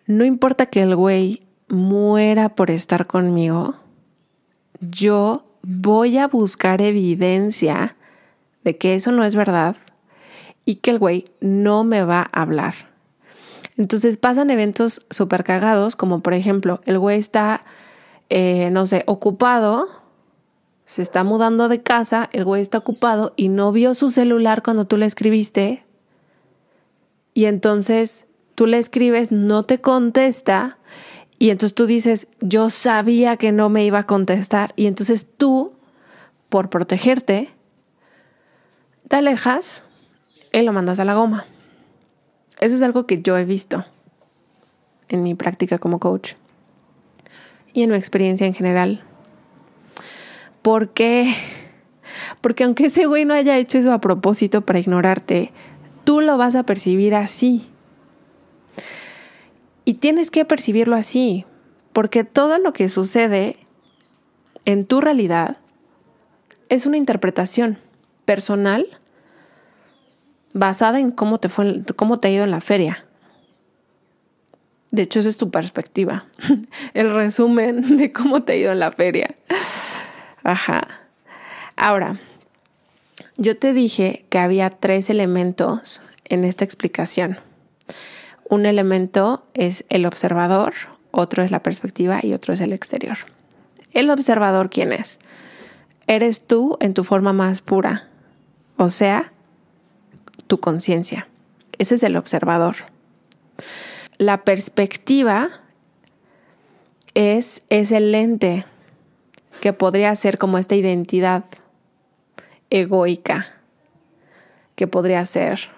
No 0.07 0.25
importa 0.25 0.65
que 0.65 0.81
el 0.81 0.95
güey 0.95 1.43
muera 1.67 2.49
por 2.49 2.71
estar 2.71 3.05
conmigo, 3.05 3.75
yo 4.81 5.45
voy 5.61 6.17
a 6.17 6.27
buscar 6.27 6.81
evidencia 6.81 7.95
de 8.63 8.77
que 8.77 8.95
eso 8.95 9.11
no 9.11 9.23
es 9.23 9.35
verdad 9.35 9.75
y 10.65 10.75
que 10.75 10.91
el 10.91 10.99
güey 10.99 11.31
no 11.41 11.83
me 11.83 12.03
va 12.03 12.21
a 12.31 12.41
hablar. 12.41 12.73
Entonces 13.77 14.17
pasan 14.17 14.49
eventos 14.49 15.05
súper 15.09 15.43
cagados, 15.43 15.95
como 15.95 16.21
por 16.21 16.33
ejemplo, 16.33 16.81
el 16.85 16.99
güey 16.99 17.17
está, 17.17 17.61
eh, 18.29 18.69
no 18.71 18.85
sé, 18.85 19.03
ocupado, 19.07 19.87
se 20.85 21.01
está 21.01 21.23
mudando 21.23 21.67
de 21.67 21.81
casa, 21.81 22.29
el 22.31 22.45
güey 22.45 22.61
está 22.61 22.77
ocupado 22.77 23.33
y 23.35 23.49
no 23.49 23.71
vio 23.71 23.95
su 23.95 24.11
celular 24.11 24.63
cuando 24.63 24.85
tú 24.85 24.97
le 24.97 25.05
escribiste. 25.05 25.83
Y 27.33 27.45
entonces 27.45 28.25
tú 28.55 28.65
le 28.65 28.77
escribes, 28.77 29.31
no 29.31 29.63
te 29.63 29.79
contesta. 29.81 30.77
Y 31.37 31.51
entonces 31.51 31.75
tú 31.75 31.85
dices, 31.85 32.27
yo 32.39 32.69
sabía 32.69 33.37
que 33.37 33.51
no 33.51 33.69
me 33.69 33.85
iba 33.85 33.99
a 33.99 34.07
contestar. 34.07 34.73
Y 34.75 34.87
entonces 34.87 35.27
tú, 35.37 35.73
por 36.49 36.69
protegerte, 36.69 37.49
te 39.07 39.15
alejas 39.15 39.85
y 40.51 40.61
lo 40.61 40.73
mandas 40.73 40.99
a 40.99 41.05
la 41.05 41.13
goma. 41.13 41.45
Eso 42.59 42.75
es 42.75 42.81
algo 42.81 43.05
que 43.05 43.21
yo 43.21 43.37
he 43.37 43.45
visto 43.45 43.85
en 45.07 45.23
mi 45.23 45.35
práctica 45.35 45.79
como 45.79 45.99
coach 45.99 46.33
y 47.73 47.83
en 47.83 47.91
mi 47.91 47.97
experiencia 47.97 48.47
en 48.47 48.53
general. 48.53 49.03
¿Por 50.61 50.89
qué? 50.89 51.33
Porque 52.41 52.63
aunque 52.63 52.85
ese 52.85 53.05
güey 53.05 53.25
no 53.25 53.33
haya 53.33 53.57
hecho 53.57 53.77
eso 53.77 53.93
a 53.93 54.01
propósito 54.01 54.61
para 54.61 54.79
ignorarte, 54.79 55.51
tú 56.03 56.21
lo 56.21 56.37
vas 56.37 56.55
a 56.55 56.63
percibir 56.63 57.15
así. 57.15 57.67
Y 59.85 59.95
tienes 59.95 60.31
que 60.31 60.45
percibirlo 60.45 60.95
así, 60.95 61.45
porque 61.93 62.23
todo 62.23 62.57
lo 62.57 62.73
que 62.73 62.89
sucede 62.89 63.57
en 64.65 64.85
tu 64.85 65.01
realidad 65.01 65.57
es 66.69 66.85
una 66.85 66.97
interpretación 66.97 67.79
personal 68.25 68.85
basada 70.53 70.99
en 70.99 71.11
cómo 71.11 71.39
te 71.39 71.49
fue, 71.49 71.83
cómo 71.95 72.19
te 72.19 72.27
ha 72.27 72.31
ido 72.31 72.43
en 72.43 72.51
la 72.51 72.61
feria. 72.61 73.05
De 74.91 75.03
hecho, 75.03 75.19
esa 75.19 75.29
es 75.29 75.37
tu 75.37 75.51
perspectiva. 75.51 76.25
El 76.93 77.09
resumen 77.09 77.97
de 77.97 78.11
cómo 78.11 78.43
te 78.43 78.53
ha 78.53 78.55
ido 78.55 78.71
en 78.71 78.79
la 78.79 78.91
feria. 78.91 79.35
Ajá. 80.43 80.87
Ahora, 81.75 82.19
yo 83.37 83.57
te 83.57 83.73
dije 83.73 84.25
que 84.29 84.39
había 84.39 84.69
tres 84.69 85.09
elementos 85.09 86.01
en 86.25 86.43
esta 86.43 86.65
explicación. 86.65 87.37
Un 88.49 88.65
elemento 88.65 89.45
es 89.53 89.85
el 89.89 90.05
observador, 90.05 90.73
otro 91.11 91.43
es 91.43 91.51
la 91.51 91.61
perspectiva 91.61 92.19
y 92.21 92.33
otro 92.33 92.53
es 92.53 92.61
el 92.61 92.73
exterior. 92.73 93.17
El 93.93 94.09
observador, 94.09 94.69
¿quién 94.69 94.91
es? 94.91 95.19
Eres 96.07 96.43
tú 96.43 96.77
en 96.81 96.93
tu 96.93 97.03
forma 97.03 97.31
más 97.31 97.61
pura, 97.61 98.07
o 98.77 98.89
sea, 98.89 99.31
tu 100.47 100.59
conciencia. 100.59 101.27
Ese 101.77 101.95
es 101.95 102.03
el 102.03 102.17
observador. 102.17 102.75
La 104.19 104.43
perspectiva 104.43 105.49
es, 107.13 107.63
es 107.69 107.93
el 107.93 108.11
lente 108.11 108.65
que 109.61 109.71
podría 109.71 110.13
ser 110.15 110.37
como 110.37 110.57
esta 110.57 110.75
identidad 110.75 111.45
egoica, 112.69 113.47
que 114.75 114.87
podría 114.87 115.25
ser 115.25 115.69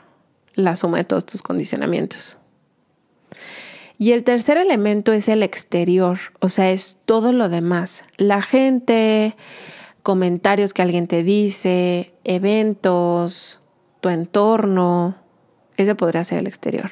la 0.56 0.76
suma 0.76 0.98
de 0.98 1.04
todos 1.04 1.28
tus 1.28 1.44
condicionamientos. 1.44 2.36
Y 4.00 4.14
el 4.14 4.24
tercer 4.24 4.58
elemento 4.58 5.14
es 5.14 5.30
el 5.30 5.44
exterior, 5.44 6.18
o 6.40 6.50
sea, 6.50 6.72
es 6.72 6.98
todo 7.06 7.34
lo 7.34 7.48
demás. 7.48 8.04
La 8.18 8.42
gente, 8.42 9.36
comentarios 10.02 10.74
que 10.74 10.82
alguien 10.82 11.06
te 11.06 11.22
dice, 11.22 12.12
eventos, 12.24 13.62
tu 14.00 14.10
entorno, 14.10 15.16
ese 15.78 15.94
podría 15.94 16.24
ser 16.24 16.40
el 16.40 16.48
exterior. 16.48 16.90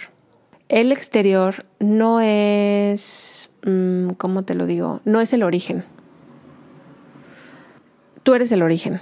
El 0.69 0.91
exterior 0.91 1.65
no 1.79 2.21
es, 2.21 3.49
mm, 3.65 4.11
¿cómo 4.11 4.43
te 4.43 4.53
lo 4.53 4.67
digo? 4.67 5.01
No 5.03 5.19
es 5.19 5.33
el 5.33 5.41
origen. 5.41 5.83
Tú 8.21 8.35
eres 8.35 8.51
el 8.51 8.61
origen 8.61 9.01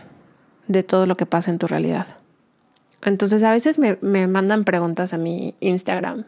de 0.69 0.83
todo 0.83 1.05
lo 1.05 1.17
que 1.17 1.25
pasa 1.25 1.51
en 1.51 1.59
tu 1.59 1.67
realidad. 1.67 2.07
Entonces 3.03 3.43
a 3.43 3.51
veces 3.51 3.79
me, 3.79 3.97
me 3.99 4.27
mandan 4.27 4.63
preguntas 4.63 5.13
a 5.13 5.17
mi 5.17 5.55
Instagram 5.59 6.23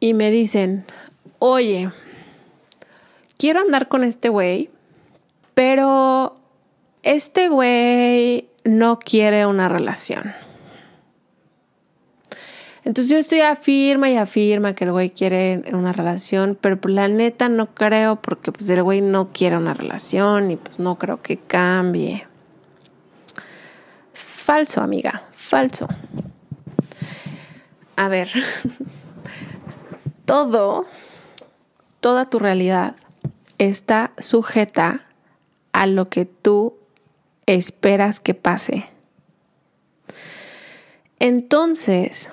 y 0.00 0.12
me 0.12 0.32
dicen, 0.32 0.84
oye, 1.38 1.90
quiero 3.38 3.60
andar 3.60 3.86
con 3.86 4.02
este 4.02 4.28
güey, 4.28 4.70
pero 5.54 6.36
este 7.04 7.48
güey 7.48 8.48
no 8.64 8.98
quiere 8.98 9.46
una 9.46 9.68
relación. 9.68 10.34
Entonces 12.86 13.10
yo 13.10 13.18
estoy 13.18 13.40
afirma 13.40 14.08
y 14.08 14.16
afirma 14.16 14.76
que 14.76 14.84
el 14.84 14.92
güey 14.92 15.10
quiere 15.10 15.64
una 15.72 15.92
relación, 15.92 16.56
pero 16.58 16.80
pues 16.80 16.94
la 16.94 17.08
neta 17.08 17.48
no 17.48 17.74
creo 17.74 18.14
porque 18.14 18.52
pues 18.52 18.68
el 18.68 18.80
güey 18.80 19.00
no 19.00 19.32
quiere 19.32 19.56
una 19.56 19.74
relación 19.74 20.52
y 20.52 20.56
pues 20.56 20.78
no 20.78 20.94
creo 20.94 21.20
que 21.20 21.36
cambie. 21.36 22.28
Falso, 24.12 24.82
amiga, 24.82 25.24
falso. 25.32 25.88
A 27.96 28.06
ver, 28.06 28.30
todo, 30.24 30.86
toda 31.98 32.30
tu 32.30 32.38
realidad 32.38 32.94
está 33.58 34.12
sujeta 34.18 35.06
a 35.72 35.88
lo 35.88 36.08
que 36.08 36.24
tú 36.24 36.76
esperas 37.46 38.20
que 38.20 38.34
pase. 38.34 38.86
Entonces, 41.18 42.30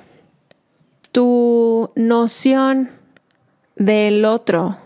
tu 1.13 1.91
noción 1.95 2.89
del 3.75 4.25
otro 4.25 4.77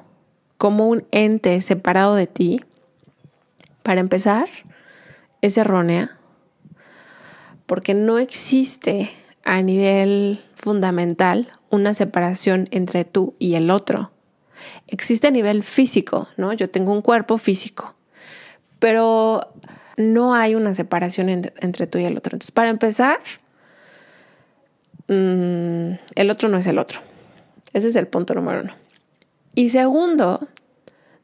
como 0.58 0.88
un 0.88 1.08
ente 1.12 1.60
separado 1.62 2.16
de 2.16 2.28
ti, 2.28 2.62
para 3.82 4.02
empezar, 4.02 4.50
es 5.42 5.58
errónea, 5.58 6.18
porque 7.66 7.94
no 7.94 8.20
existe 8.20 9.10
a 9.46 9.62
nivel 9.62 10.44
fundamental 10.56 11.50
una 11.70 11.94
separación 11.94 12.68
entre 12.72 13.06
tú 13.06 13.36
y 13.40 13.56
el 13.56 13.72
otro. 13.72 14.12
Existe 14.88 15.28
a 15.28 15.32
nivel 15.32 15.64
físico, 15.64 16.28
¿no? 16.36 16.52
Yo 16.52 16.70
tengo 16.70 16.92
un 16.92 17.02
cuerpo 17.02 17.38
físico, 17.38 17.96
pero 18.80 19.54
no 19.96 20.34
hay 20.34 20.56
una 20.56 20.74
separación 20.74 21.30
entre 21.30 21.88
tú 21.88 22.00
y 22.00 22.04
el 22.06 22.18
otro. 22.18 22.36
Entonces, 22.36 22.52
para 22.52 22.70
empezar, 22.70 23.20
Mm, 25.08 25.94
el 26.16 26.30
otro 26.30 26.50
no 26.50 26.58
es 26.58 26.68
el 26.68 26.80
otro. 26.80 27.02
Ese 27.74 27.88
es 27.88 27.96
el 27.96 28.08
punto 28.08 28.34
número 28.34 28.62
uno. 28.62 28.74
Y 29.56 29.70
segundo, 29.70 30.48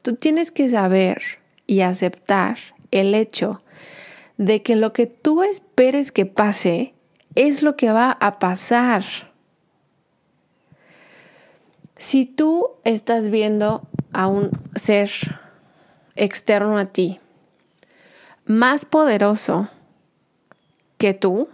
tú 0.01 0.15
tienes 0.15 0.51
que 0.51 0.69
saber 0.69 1.21
y 1.67 1.81
aceptar 1.81 2.57
el 2.91 3.15
hecho 3.15 3.61
de 4.37 4.61
que 4.61 4.75
lo 4.75 4.93
que 4.93 5.07
tú 5.07 5.43
esperes 5.43 6.11
que 6.11 6.25
pase 6.25 6.93
es 7.35 7.63
lo 7.63 7.75
que 7.75 7.91
va 7.91 8.11
a 8.11 8.39
pasar. 8.39 9.03
Si 11.97 12.25
tú 12.25 12.69
estás 12.83 13.29
viendo 13.29 13.87
a 14.11 14.27
un 14.27 14.51
ser 14.75 15.11
externo 16.15 16.77
a 16.77 16.85
ti, 16.85 17.19
más 18.45 18.85
poderoso 18.85 19.69
que 20.97 21.13
tú, 21.13 21.49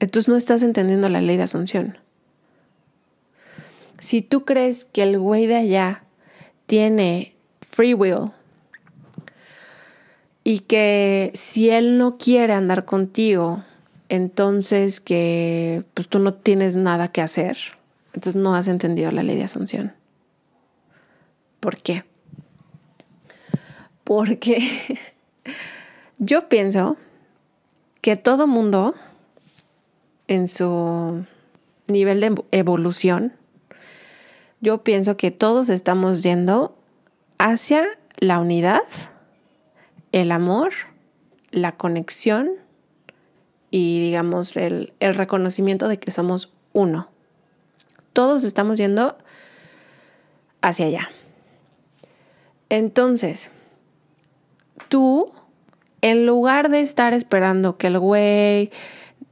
entonces 0.00 0.28
no 0.28 0.36
estás 0.36 0.62
entendiendo 0.62 1.08
la 1.08 1.20
ley 1.20 1.36
de 1.36 1.44
asunción. 1.44 1.98
Si 3.98 4.22
tú 4.22 4.46
crees 4.46 4.86
que 4.86 5.02
el 5.02 5.18
güey 5.18 5.46
de 5.46 5.56
allá 5.56 6.04
tiene 6.66 7.34
free 7.60 7.92
will 7.92 8.32
y 10.42 10.60
que 10.60 11.30
si 11.34 11.68
él 11.68 11.98
no 11.98 12.16
quiere 12.16 12.54
andar 12.54 12.86
contigo, 12.86 13.62
entonces 14.08 15.00
que 15.00 15.84
pues 15.92 16.08
tú 16.08 16.18
no 16.18 16.32
tienes 16.32 16.76
nada 16.76 17.08
que 17.08 17.20
hacer, 17.20 17.58
entonces 18.14 18.40
no 18.40 18.54
has 18.54 18.68
entendido 18.68 19.12
la 19.12 19.22
ley 19.22 19.36
de 19.36 19.44
asunción. 19.44 19.92
¿Por 21.60 21.76
qué? 21.76 22.04
Porque 24.02 24.66
yo 26.18 26.48
pienso 26.48 26.96
que 28.00 28.16
todo 28.16 28.46
mundo 28.46 28.94
en 30.30 30.46
su 30.46 31.26
nivel 31.88 32.20
de 32.20 32.40
evolución, 32.52 33.32
yo 34.60 34.84
pienso 34.84 35.16
que 35.16 35.32
todos 35.32 35.68
estamos 35.68 36.22
yendo 36.22 36.78
hacia 37.38 37.88
la 38.18 38.38
unidad, 38.38 38.84
el 40.12 40.30
amor, 40.30 40.70
la 41.50 41.72
conexión 41.72 42.52
y 43.72 44.00
digamos 44.00 44.56
el, 44.56 44.92
el 45.00 45.16
reconocimiento 45.16 45.88
de 45.88 45.98
que 45.98 46.12
somos 46.12 46.52
uno. 46.72 47.08
Todos 48.12 48.44
estamos 48.44 48.78
yendo 48.78 49.18
hacia 50.60 50.86
allá. 50.86 51.10
Entonces, 52.68 53.50
tú, 54.88 55.32
en 56.02 56.24
lugar 56.24 56.70
de 56.70 56.82
estar 56.82 57.14
esperando 57.14 57.78
que 57.78 57.88
el 57.88 57.98
güey 57.98 58.70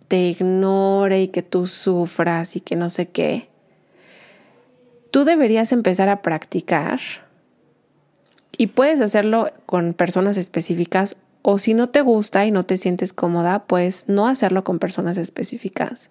te 0.09 0.29
ignore 0.29 1.23
y 1.23 1.29
que 1.29 1.43
tú 1.43 1.67
sufras 1.67 2.57
y 2.57 2.61
que 2.61 2.77
no 2.77 2.91
sé 2.91 3.09
qué, 3.09 3.49
tú 5.11 5.25
deberías 5.25 5.73
empezar 5.73 6.09
a 6.09 6.23
practicar 6.23 7.01
y 8.57 8.69
puedes 8.69 9.01
hacerlo 9.01 9.53
con 9.67 9.95
personas 9.95 10.37
específicas 10.37 11.17
o 11.43 11.59
si 11.59 11.75
no 11.75 11.89
te 11.89 12.01
gusta 12.01 12.45
y 12.47 12.51
no 12.51 12.65
te 12.65 12.77
sientes 12.77 13.13
cómoda, 13.13 13.65
pues 13.67 14.09
no 14.09 14.27
hacerlo 14.27 14.65
con 14.65 14.79
personas 14.79 15.17
específicas. 15.19 16.11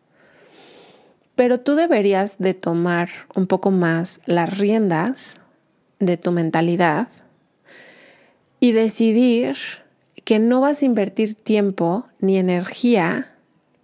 Pero 1.36 1.60
tú 1.60 1.76
deberías 1.76 2.40
de 2.40 2.54
tomar 2.54 3.10
un 3.36 3.46
poco 3.46 3.70
más 3.70 4.22
las 4.26 4.58
riendas 4.58 5.38
de 6.00 6.18
tu 6.18 6.32
mentalidad 6.32 7.10
y 8.60 8.72
decidir 8.72 9.58
que 10.24 10.40
no 10.40 10.62
vas 10.62 10.82
a 10.82 10.86
invertir 10.86 11.36
tiempo 11.36 12.08
ni 12.20 12.38
energía 12.38 13.37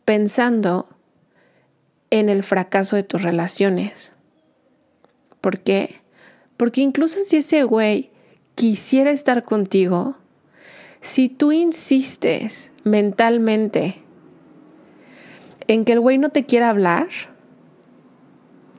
pensando 0.06 0.88
en 2.10 2.30
el 2.30 2.44
fracaso 2.44 2.96
de 2.96 3.04
tus 3.04 3.22
relaciones. 3.22 4.14
¿Por 5.42 5.60
qué? 5.60 6.02
Porque 6.58 6.82
incluso 6.82 7.20
si 7.24 7.38
ese 7.38 7.64
güey 7.64 8.12
quisiera 8.56 9.12
estar 9.12 9.44
contigo, 9.44 10.16
si 11.02 11.28
tú 11.28 11.52
insistes 11.52 12.72
mentalmente 12.84 14.02
en 15.68 15.86
que 15.86 15.94
el 15.94 16.00
güey 16.00 16.18
no 16.18 16.30
te 16.30 16.44
quiera 16.44 16.70
hablar, 16.70 17.08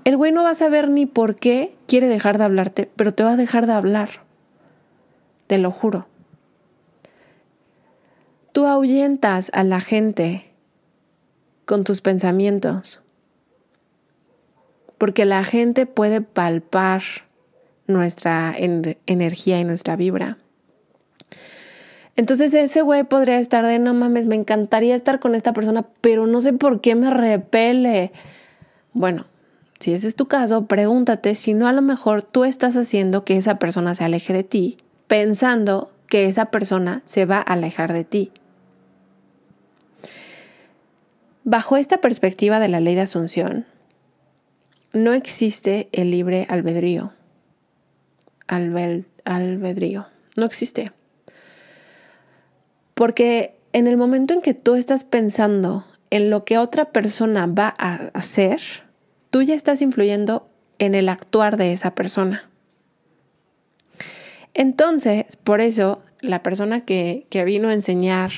el 0.05 0.17
güey 0.17 0.33
no 0.33 0.43
va 0.43 0.51
a 0.51 0.55
saber 0.55 0.89
ni 0.89 1.07
por 1.07 1.35
qué 1.35 1.75
quiere 1.87 2.09
dejar 2.09 2.39
de 2.39 2.45
hablarte, 2.45 2.91
pero 2.95 3.13
te 3.13 3.25
va 3.25 3.33
a 3.33 3.37
dejar 3.37 3.67
de 3.67 3.73
hablar. 3.73 4.23
Te 5.47 5.59
lo 5.59 5.71
juro. 5.71 6.07
Tú 8.53 8.67
ahuyentas 8.67 9.51
a 9.53 9.65
la 9.65 9.81
gente 9.81 10.54
con 11.65 11.85
tus 11.85 12.01
pensamientos. 12.01 13.01
Porque 14.99 15.25
la 15.25 15.45
gente 15.45 15.87
puede 15.87 16.21
palpar 16.21 17.03
nuestra 17.87 18.55
energía 18.57 19.59
y 19.61 19.65
nuestra 19.65 19.97
vibra. 19.97 20.39
Entonces 22.17 22.55
ese 22.55 22.83
güey 22.83 23.05
podría 23.05 23.39
estar 23.39 23.67
de 23.67 23.79
no 23.79 23.93
mames, 23.93 24.27
me 24.27 24.37
encantaría 24.37 24.95
estar 24.95 25.19
con 25.19 25.35
esta 25.35 25.53
persona, 25.53 25.85
pero 26.01 26.27
no 26.27 26.41
sé 26.41 26.53
por 26.53 26.81
qué 26.81 26.95
me 26.95 27.11
repele. 27.11 28.13
Bueno, 28.93 29.27
si 29.81 29.93
ese 29.93 30.07
es 30.07 30.15
tu 30.15 30.27
caso, 30.27 30.67
pregúntate 30.67 31.35
si 31.35 31.55
no 31.55 31.67
a 31.67 31.73
lo 31.73 31.83
mejor 31.83 32.23
tú 32.23 32.45
estás 32.45 32.77
haciendo 32.77 33.25
que 33.25 33.37
esa 33.37 33.59
persona 33.59 33.95
se 33.95 34.05
aleje 34.05 34.33
de 34.33 34.45
ti, 34.45 34.79
pensando 35.09 35.91
que 36.07 36.27
esa 36.27 36.47
persona 36.47 37.03
se 37.05 37.27
va 37.27 37.39
a 37.39 37.55
alejar 37.55 37.93
de 37.93 38.05
ti. 38.05 38.33
Bajo 41.45 41.77
esta 41.77 41.99
perspectiva 41.99 42.59
de 42.59 42.69
la 42.69 42.81
ley 42.81 42.95
de 42.95 43.03
asunción, 43.03 43.67
no 44.93 45.13
existe 45.13 45.89
el 45.93 46.11
libre 46.11 46.47
albedrío. 46.49 47.13
albedrío. 48.47 50.07
No 50.37 50.47
existe. 50.47 50.93
Porque 52.95 53.57
en 53.73 53.87
el 53.87 53.97
momento 53.97 54.35
en 54.35 54.41
que 54.41 54.55
tú 54.55 54.75
estás 54.75 55.05
pensando 55.05 55.85
en 56.11 56.31
lo 56.31 56.45
que 56.45 56.59
otra 56.59 56.87
persona 56.87 57.47
va 57.47 57.75
a 57.77 58.11
hacer, 58.15 58.61
tú 59.31 59.43
ya 59.43 59.55
estás 59.55 59.83
influyendo 59.83 60.49
en 60.79 60.95
el 60.95 61.09
actuar 61.09 61.57
de 61.57 61.73
esa 61.73 61.95
persona. 61.95 62.49
Entonces, 64.55 65.37
por 65.37 65.61
eso, 65.61 66.01
la 66.21 66.43
persona 66.43 66.85
que, 66.85 67.27
vino 67.45 67.69
a 67.69 67.75
enseñar 67.75 68.31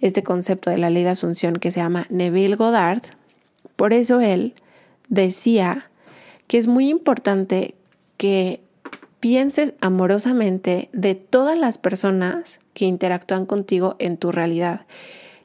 este 0.00 0.22
concepto 0.22 0.70
de 0.70 0.78
la 0.78 0.90
ley 0.90 1.02
de 1.02 1.10
asunción 1.10 1.56
que 1.56 1.72
se 1.72 1.80
llama 1.80 2.06
Neville 2.10 2.56
Goddard. 2.56 3.02
Por 3.76 3.92
eso 3.92 4.20
él 4.20 4.54
decía 5.08 5.90
que 6.46 6.58
es 6.58 6.66
muy 6.66 6.88
importante 6.88 7.74
que 8.16 8.60
pienses 9.20 9.74
amorosamente 9.80 10.88
de 10.92 11.14
todas 11.14 11.58
las 11.58 11.78
personas 11.78 12.60
que 12.74 12.84
interactúan 12.84 13.46
contigo 13.46 13.96
en 13.98 14.16
tu 14.16 14.32
realidad. 14.32 14.86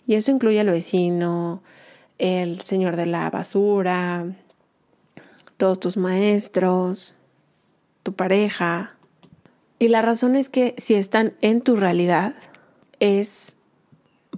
Y 0.05 0.15
eso 0.15 0.31
incluye 0.31 0.59
al 0.59 0.69
vecino, 0.69 1.61
el 2.17 2.61
señor 2.61 2.95
de 2.95 3.05
la 3.05 3.29
basura, 3.29 4.25
todos 5.57 5.79
tus 5.79 5.97
maestros, 5.97 7.15
tu 8.03 8.13
pareja. 8.13 8.95
Y 9.79 9.87
la 9.87 10.01
razón 10.01 10.35
es 10.35 10.49
que 10.49 10.75
si 10.77 10.93
están 10.93 11.33
en 11.41 11.61
tu 11.61 11.75
realidad, 11.75 12.35
es 12.99 13.57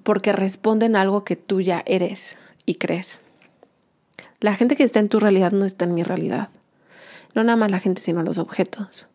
porque 0.05 0.33
responden 0.33 0.95
a 0.95 1.01
algo 1.01 1.23
que 1.23 1.35
tú 1.35 1.61
ya 1.61 1.81
eres 1.87 2.37
y 2.67 2.75
crees. 2.75 3.21
La 4.39 4.55
gente 4.55 4.75
que 4.75 4.83
está 4.83 4.99
en 4.99 5.09
tu 5.09 5.19
realidad 5.19 5.51
no 5.51 5.65
está 5.65 5.85
en 5.85 5.95
mi 5.95 6.03
realidad. 6.03 6.49
No 7.33 7.43
nada 7.43 7.55
más 7.55 7.71
la 7.71 7.79
gente, 7.79 8.03
sino 8.03 8.21
los 8.21 8.37
objetos, 8.37 9.09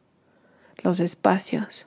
los 0.82 0.98
espacios. 0.98 1.86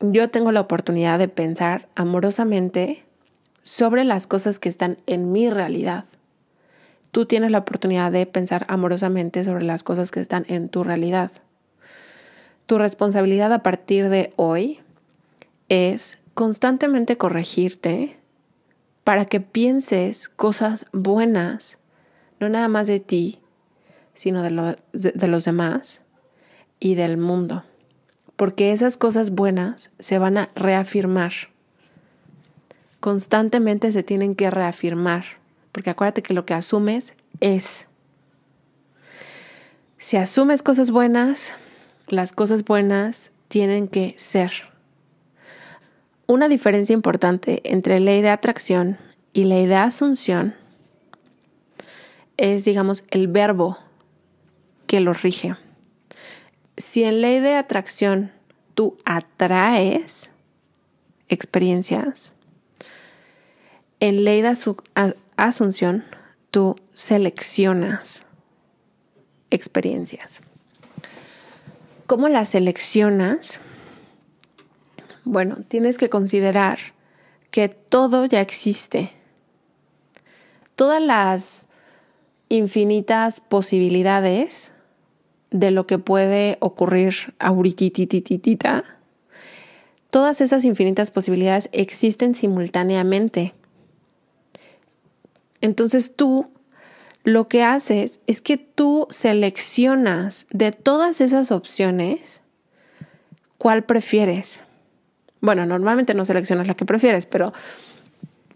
Yo 0.00 0.28
tengo 0.28 0.50
la 0.50 0.60
oportunidad 0.60 1.20
de 1.20 1.28
pensar 1.28 1.88
amorosamente 1.94 3.04
sobre 3.62 4.02
las 4.02 4.26
cosas 4.26 4.58
que 4.58 4.68
están 4.68 4.98
en 5.06 5.30
mi 5.30 5.48
realidad. 5.48 6.06
Tú 7.12 7.26
tienes 7.26 7.52
la 7.52 7.58
oportunidad 7.58 8.10
de 8.10 8.26
pensar 8.26 8.66
amorosamente 8.68 9.44
sobre 9.44 9.62
las 9.62 9.84
cosas 9.84 10.10
que 10.10 10.18
están 10.18 10.46
en 10.48 10.68
tu 10.68 10.82
realidad. 10.82 11.30
Tu 12.66 12.76
responsabilidad 12.76 13.52
a 13.52 13.62
partir 13.62 14.08
de 14.08 14.32
hoy 14.34 14.80
es 15.68 16.18
constantemente 16.34 17.16
corregirte 17.16 18.18
para 19.04 19.24
que 19.24 19.40
pienses 19.40 20.28
cosas 20.28 20.86
buenas, 20.92 21.78
no 22.40 22.48
nada 22.48 22.68
más 22.68 22.86
de 22.86 23.00
ti, 23.00 23.40
sino 24.14 24.42
de, 24.42 24.76
de, 24.92 25.28
los 25.28 25.44
demás 25.44 26.02
y 26.78 26.94
del 26.94 27.16
mundo. 27.16 27.64
Porque 28.36 28.72
esas 28.72 28.96
cosas 28.96 29.30
buenas 29.30 29.90
se 29.98 30.18
van 30.18 30.38
a 30.38 30.50
reafirmar. 30.54 31.32
Constantemente 33.00 33.92
se 33.92 34.02
tienen 34.02 34.34
que 34.34 34.50
reafirmar. 34.50 35.24
Porque 35.72 35.90
acuérdate 35.90 36.22
que 36.22 36.34
lo 36.34 36.44
que 36.44 36.54
asumes 36.54 37.14
es. 37.40 37.88
Si 39.98 40.16
asumes 40.16 40.62
cosas 40.62 40.90
buenas, 40.90 41.54
las 42.08 42.32
cosas 42.32 42.64
buenas 42.64 43.32
tienen 43.48 43.88
que 43.88 44.14
ser. 44.18 44.71
Una 46.32 46.48
diferencia 46.48 46.94
importante 46.94 47.60
entre 47.62 48.00
ley 48.00 48.22
de 48.22 48.30
atracción 48.30 48.96
y 49.34 49.44
ley 49.44 49.66
de 49.66 49.74
asunción 49.74 50.54
es, 52.38 52.64
digamos, 52.64 53.04
el 53.10 53.28
verbo 53.28 53.76
que 54.86 55.00
lo 55.00 55.12
rige. 55.12 55.56
Si 56.78 57.04
en 57.04 57.20
ley 57.20 57.40
de 57.40 57.56
atracción 57.56 58.32
tú 58.72 58.96
atraes 59.04 60.32
experiencias, 61.28 62.32
en 64.00 64.24
ley 64.24 64.40
de 64.40 64.56
asunción 65.36 66.06
tú 66.50 66.80
seleccionas 66.94 68.24
experiencias. 69.50 70.40
¿Cómo 72.06 72.30
las 72.30 72.48
seleccionas? 72.48 73.60
Bueno, 75.32 75.56
tienes 75.66 75.96
que 75.96 76.10
considerar 76.10 76.78
que 77.50 77.70
todo 77.70 78.26
ya 78.26 78.42
existe. 78.42 79.12
Todas 80.76 81.00
las 81.00 81.68
infinitas 82.50 83.40
posibilidades 83.40 84.74
de 85.50 85.70
lo 85.70 85.86
que 85.86 85.98
puede 85.98 86.58
ocurrir 86.60 87.32
ahorita, 87.38 88.84
todas 90.10 90.42
esas 90.42 90.66
infinitas 90.66 91.10
posibilidades 91.10 91.70
existen 91.72 92.34
simultáneamente. 92.34 93.54
Entonces 95.62 96.14
tú 96.14 96.50
lo 97.24 97.48
que 97.48 97.62
haces 97.62 98.20
es 98.26 98.42
que 98.42 98.58
tú 98.58 99.06
seleccionas 99.08 100.46
de 100.50 100.72
todas 100.72 101.22
esas 101.22 101.50
opciones 101.50 102.42
cuál 103.56 103.84
prefieres. 103.84 104.60
Bueno, 105.42 105.66
normalmente 105.66 106.14
no 106.14 106.24
seleccionas 106.24 106.66
la 106.66 106.74
que 106.74 106.86
prefieres, 106.86 107.26
pero 107.26 107.52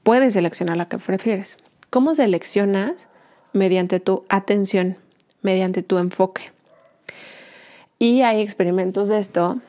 puedes 0.03 0.33
seleccionar 0.33 0.79
la 0.79 0.89
que 0.89 0.97
prefieres. 0.97 1.59
¿Cómo 1.91 2.15
seleccionas? 2.15 3.09
Mediante 3.53 4.01
tu 4.01 4.25
atención, 4.31 4.97
mediante 5.43 5.83
tu 5.83 5.99
enfoque. 5.99 6.53
Y 7.99 8.23
hay 8.23 8.41
experimentos 8.41 9.11
de 9.11 9.19
esto 9.19 9.61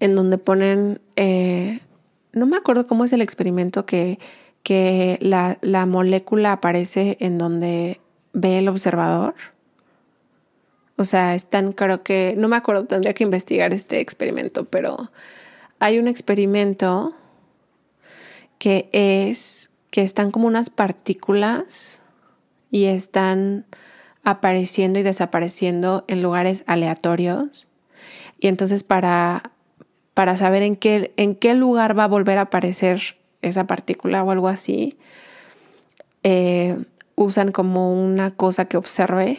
en 0.00 0.14
donde 0.14 0.36
ponen, 0.36 1.00
eh, 1.16 1.80
no 2.32 2.44
me 2.44 2.58
acuerdo 2.58 2.86
cómo 2.86 3.06
es 3.06 3.14
el 3.14 3.22
experimento 3.22 3.86
que 3.86 4.18
que 4.66 5.16
la, 5.20 5.58
la 5.60 5.86
molécula 5.86 6.50
aparece 6.50 7.16
en 7.20 7.38
donde 7.38 8.00
ve 8.32 8.58
el 8.58 8.66
observador. 8.66 9.36
O 10.96 11.04
sea, 11.04 11.36
están, 11.36 11.70
creo 11.70 12.02
que, 12.02 12.34
no 12.36 12.48
me 12.48 12.56
acuerdo, 12.56 12.84
tendría 12.84 13.14
que 13.14 13.22
investigar 13.22 13.72
este 13.72 14.00
experimento, 14.00 14.64
pero 14.64 15.12
hay 15.78 15.98
un 15.98 16.08
experimento 16.08 17.14
que 18.58 18.88
es 18.92 19.70
que 19.90 20.02
están 20.02 20.30
como 20.30 20.46
unas 20.46 20.70
partículas 20.70 22.02
y 22.70 22.84
están 22.84 23.64
apareciendo 24.24 24.98
y 24.98 25.02
desapareciendo 25.02 26.04
en 26.08 26.22
lugares 26.22 26.64
aleatorios. 26.66 27.68
Y 28.40 28.48
entonces 28.48 28.82
para, 28.82 29.52
para 30.14 30.36
saber 30.36 30.62
en 30.62 30.76
qué, 30.76 31.12
en 31.16 31.34
qué 31.34 31.54
lugar 31.54 31.98
va 31.98 32.04
a 32.04 32.08
volver 32.08 32.38
a 32.38 32.42
aparecer 32.42 33.16
esa 33.42 33.66
partícula 33.66 34.22
o 34.24 34.30
algo 34.30 34.48
así, 34.48 34.98
eh, 36.22 36.76
usan 37.14 37.52
como 37.52 37.92
una 37.92 38.32
cosa 38.34 38.66
que 38.66 38.76
observe 38.76 39.38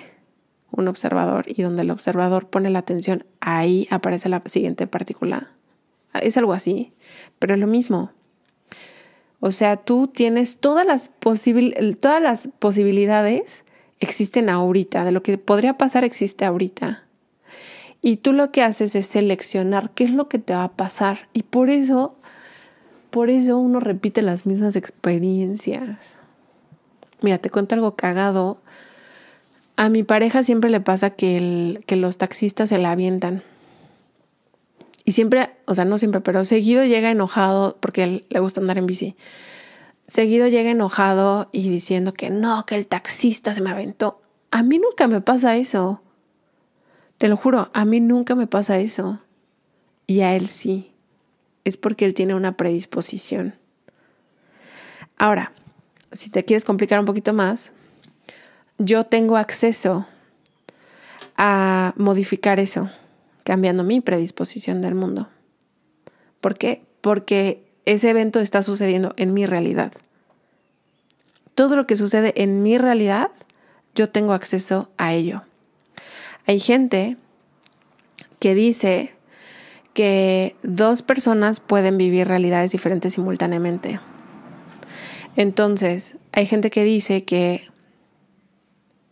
un 0.71 0.87
observador 0.87 1.45
y 1.47 1.61
donde 1.61 1.81
el 1.81 1.91
observador 1.91 2.47
pone 2.47 2.69
la 2.69 2.79
atención, 2.79 3.25
ahí 3.39 3.87
aparece 3.91 4.29
la 4.29 4.41
siguiente 4.45 4.87
partícula. 4.87 5.49
Es 6.13 6.37
algo 6.37 6.53
así, 6.53 6.93
pero 7.39 7.53
es 7.53 7.59
lo 7.59 7.67
mismo. 7.67 8.11
O 9.39 9.51
sea, 9.51 9.77
tú 9.77 10.07
tienes 10.07 10.59
todas 10.59 10.85
las, 10.85 11.11
todas 11.99 12.21
las 12.21 12.49
posibilidades 12.59 13.63
existen 13.99 14.49
ahorita, 14.49 15.03
de 15.03 15.11
lo 15.11 15.23
que 15.23 15.37
podría 15.37 15.77
pasar 15.77 16.03
existe 16.03 16.45
ahorita. 16.45 17.03
Y 18.01 18.17
tú 18.17 18.33
lo 18.33 18.51
que 18.51 18.63
haces 18.63 18.95
es 18.95 19.07
seleccionar 19.07 19.91
qué 19.91 20.05
es 20.05 20.11
lo 20.11 20.27
que 20.27 20.39
te 20.39 20.53
va 20.53 20.63
a 20.63 20.71
pasar. 20.73 21.29
Y 21.33 21.43
por 21.43 21.69
eso 21.69 22.17
por 23.09 23.29
eso 23.29 23.57
uno 23.57 23.79
repite 23.79 24.21
las 24.21 24.45
mismas 24.45 24.75
experiencias. 24.75 26.19
Mira, 27.21 27.37
te 27.37 27.49
cuento 27.49 27.75
algo 27.75 27.95
cagado. 27.95 28.59
A 29.75 29.89
mi 29.89 30.03
pareja 30.03 30.43
siempre 30.43 30.69
le 30.69 30.81
pasa 30.81 31.11
que, 31.11 31.79
que 31.85 31.95
los 31.95 32.17
taxistas 32.17 32.69
se 32.69 32.77
la 32.77 32.91
avientan. 32.91 33.43
Y 35.07 35.13
siempre, 35.13 35.51
o 35.63 35.73
sea, 35.73 35.85
no 35.85 35.97
siempre, 35.99 36.19
pero 36.19 36.43
seguido 36.43 36.83
llega 36.83 37.09
enojado 37.09 37.77
porque 37.79 38.03
él 38.03 38.25
le 38.27 38.41
gusta 38.41 38.59
andar 38.59 38.77
en 38.77 38.87
bici. 38.87 39.15
Seguido 40.05 40.49
llega 40.49 40.69
enojado 40.69 41.47
y 41.53 41.69
diciendo 41.69 42.13
que 42.13 42.29
no, 42.29 42.65
que 42.65 42.75
el 42.75 42.87
taxista 42.87 43.53
se 43.53 43.61
me 43.61 43.69
aventó. 43.69 44.19
A 44.51 44.63
mí 44.63 44.79
nunca 44.79 45.07
me 45.07 45.21
pasa 45.21 45.55
eso. 45.55 46.01
Te 47.17 47.29
lo 47.29 47.37
juro, 47.37 47.69
a 47.73 47.85
mí 47.85 48.01
nunca 48.01 48.35
me 48.35 48.47
pasa 48.47 48.79
eso. 48.79 49.21
Y 50.07 50.19
a 50.23 50.35
él 50.35 50.49
sí 50.49 50.91
es 51.63 51.77
porque 51.77 52.03
él 52.03 52.13
tiene 52.13 52.35
una 52.35 52.57
predisposición. 52.57 53.55
Ahora, 55.17 55.53
si 56.11 56.29
te 56.29 56.43
quieres 56.43 56.65
complicar 56.65 56.99
un 56.99 57.05
poquito 57.05 57.31
más, 57.31 57.71
yo 58.77 59.05
tengo 59.05 59.37
acceso 59.37 60.05
a 61.37 61.93
modificar 61.95 62.59
eso, 62.59 62.89
cambiando 63.47 63.85
mi 63.85 64.01
predisposición 64.01 64.81
del 64.81 64.93
mundo. 64.93 65.29
¿Por 66.41 66.57
qué? 66.57 66.83
Porque 66.99 67.63
ese 67.85 68.09
evento 68.09 68.41
está 68.41 68.61
sucediendo 68.61 69.13
en 69.15 69.33
mi 69.33 69.45
realidad. 69.45 69.93
Todo 71.55 71.77
lo 71.77 71.87
que 71.87 71.95
sucede 71.95 72.33
en 72.35 72.61
mi 72.61 72.77
realidad, 72.77 73.31
yo 73.95 74.09
tengo 74.09 74.33
acceso 74.33 74.89
a 74.97 75.13
ello. 75.13 75.43
Hay 76.45 76.59
gente 76.59 77.15
que 78.39 78.53
dice 78.53 79.13
que 79.93 80.57
dos 80.61 81.01
personas 81.01 81.61
pueden 81.61 81.97
vivir 81.97 82.27
realidades 82.27 82.73
diferentes 82.73 83.13
simultáneamente. 83.13 84.01
Entonces, 85.37 86.17
hay 86.33 86.47
gente 86.47 86.69
que 86.69 86.83
dice 86.83 87.23
que 87.23 87.69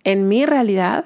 en 0.03 0.27
mi 0.27 0.45
realidad 0.45 1.05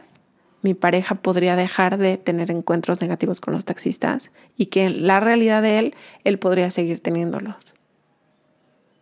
mi 0.62 0.74
pareja 0.74 1.16
podría 1.16 1.56
dejar 1.56 1.98
de 1.98 2.18
tener 2.18 2.52
encuentros 2.52 3.02
negativos 3.02 3.40
con 3.40 3.54
los 3.54 3.66
taxistas 3.66 4.32
y 4.58 4.68
que 4.68 4.86
en 4.86 5.08
la 5.08 5.20
realidad 5.20 5.62
de 5.62 5.80
él, 5.80 5.96
él 6.24 6.40
podría 6.40 6.70
seguir 6.70 7.00
teniéndolos. 7.00 7.76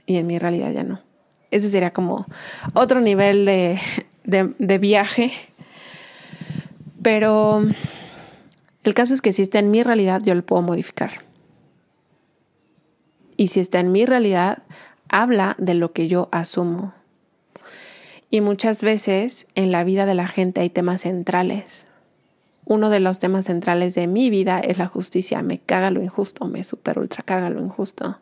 Y 0.06 0.18
en 0.18 0.28
mi 0.28 0.40
realidad 0.40 0.72
ya 0.72 0.84
no. 0.84 1.02
Ese 1.52 1.70
sería 1.70 1.92
como 1.92 2.26
otro 2.74 3.02
nivel 3.02 3.46
de, 3.46 3.80
de 4.24 4.78
viaje. 4.78 5.32
Pero 7.02 7.64
el 8.84 8.94
caso 8.94 9.14
es 9.14 9.22
que 9.22 9.34
si 9.34 9.42
está 9.42 9.60
en 9.60 9.72
mi 9.72 9.84
realidad, 9.84 10.22
yo 10.24 10.36
lo 10.36 10.46
puedo 10.46 10.62
modificar. 10.62 11.26
Y 13.36 13.50
si 13.50 13.60
está 13.60 13.80
en 13.80 13.92
mi 13.92 14.06
realidad, 14.06 14.64
habla 15.10 15.56
de 15.58 15.74
lo 15.74 15.92
que 15.94 16.08
yo 16.08 16.30
asumo. 16.32 16.94
Y 18.30 18.42
muchas 18.42 18.84
veces 18.84 19.48
en 19.56 19.72
la 19.72 19.84
vida 19.84 20.06
de 20.06 20.14
la 20.14 20.28
gente 20.28 20.62
hay 20.62 20.70
temas 20.70 21.02
centrales. 21.02 21.88
Uno 22.66 22.90
de 22.90 23.00
los 23.00 23.20
temas 23.20 23.46
centrales 23.46 23.96
de 23.96 24.08
mi 24.08 24.30
vida 24.30 24.60
es 24.60 24.78
la 24.78 24.88
justicia. 24.88 25.42
Me 25.42 25.60
caga 25.60 25.92
lo 25.92 26.04
injusto, 26.04 26.46
me 26.46 26.64
super 26.64 27.00
ultra 27.00 27.24
caga 27.24 27.50
lo 27.50 27.62
injusto. 27.62 28.18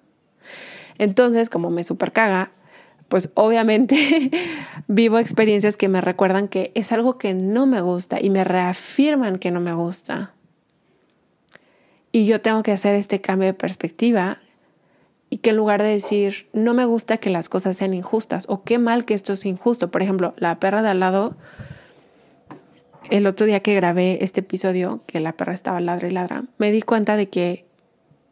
Entonces, 0.99 1.49
como 1.49 1.71
me 1.71 1.83
super 1.83 2.11
caga, 2.11 2.51
pues 3.07 3.31
obviamente 3.33 4.29
vivo 4.87 5.17
experiencias 5.17 5.77
que 5.77 5.87
me 5.87 6.01
recuerdan 6.01 6.47
que 6.47 6.71
es 6.75 6.91
algo 6.91 7.17
que 7.17 7.33
no 7.33 7.65
me 7.65 7.81
gusta 7.81 8.21
y 8.21 8.29
me 8.29 8.43
reafirman 8.43 9.39
que 9.39 9.51
no 9.51 9.61
me 9.61 9.73
gusta. 9.73 10.33
Y 12.11 12.25
yo 12.25 12.41
tengo 12.41 12.63
que 12.63 12.71
hacer 12.71 12.95
este 12.95 13.19
cambio 13.19 13.47
de 13.47 13.53
perspectiva 13.53 14.39
y 15.35 15.39
que 15.39 15.49
en 15.49 15.57
lugar 15.57 15.83
de 15.83 15.89
decir, 15.89 16.47
no 16.53 16.73
me 16.73 16.85
gusta 16.85 17.17
que 17.17 17.29
las 17.29 17.49
cosas 17.49 17.75
sean 17.75 17.93
injustas 17.93 18.45
o 18.47 18.63
qué 18.63 18.79
mal 18.79 19.03
que 19.03 19.13
esto 19.13 19.33
es 19.33 19.45
injusto. 19.45 19.91
Por 19.91 20.01
ejemplo, 20.01 20.33
la 20.37 20.61
perra 20.61 20.81
de 20.81 20.87
al 20.87 21.01
lado, 21.01 21.35
el 23.09 23.27
otro 23.27 23.45
día 23.45 23.59
que 23.59 23.75
grabé 23.75 24.23
este 24.23 24.39
episodio, 24.39 25.01
que 25.05 25.19
la 25.19 25.33
perra 25.33 25.53
estaba 25.53 25.81
ladra 25.81 26.07
y 26.07 26.11
ladra, 26.11 26.45
me 26.57 26.71
di 26.71 26.81
cuenta 26.81 27.17
de 27.17 27.27
que 27.27 27.65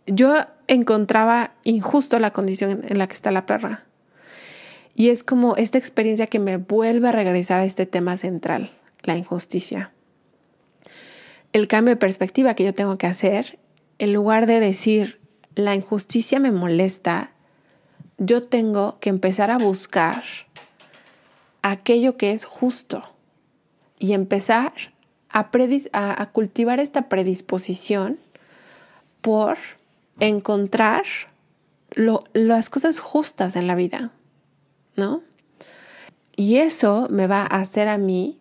yo 0.08 0.34
encontraba 0.68 1.52
injusto 1.66 2.20
la 2.20 2.32
condición 2.32 2.86
en 2.88 2.98
la 2.98 3.08
que 3.08 3.16
está 3.16 3.32
la 3.32 3.46
perra. 3.46 3.84
Y 4.96 5.10
es 5.10 5.26
como 5.26 5.58
esta 5.58 5.78
experiencia 5.78 6.28
que 6.28 6.40
me 6.40 6.56
vuelve 6.56 7.10
a 7.10 7.12
regresar 7.12 7.60
a 7.60 7.66
este 7.66 7.86
tema 7.86 8.16
central, 8.16 8.72
la 9.02 9.18
injusticia. 9.18 9.92
El 11.52 11.68
cambio 11.68 11.96
de 11.96 12.00
perspectiva 12.00 12.54
que 12.54 12.64
yo 12.64 12.74
tengo 12.74 12.98
que 12.98 13.08
hacer 13.08 13.60
en 14.00 14.14
lugar 14.14 14.46
de 14.46 14.62
decir, 14.62 15.20
la 15.56 15.76
injusticia 15.76 16.40
me 16.40 16.52
molesta, 16.52 17.32
yo 18.18 18.44
tengo 18.44 19.00
que 19.00 19.10
empezar 19.10 19.52
a 19.52 19.58
buscar 19.58 20.24
aquello 21.62 22.18
que 22.18 22.32
es 22.32 22.46
justo 22.46 23.04
y 24.00 24.14
empezar 24.14 24.74
a, 25.30 26.30
cultivar 26.32 26.80
esta 26.80 27.10
predisposición 27.10 28.18
por 29.22 29.58
encontrar 30.20 31.04
las 31.96 32.70
cosas 32.70 33.00
justas 33.00 33.56
en 33.56 33.68
la 33.68 33.76
vida, 33.76 34.12
¿no? 34.96 35.24
Y 36.36 36.58
eso 36.58 37.08
me 37.10 37.28
va 37.28 37.42
a 37.42 37.62
hacer 37.62 37.88
a 37.88 37.98
mí 37.98 38.40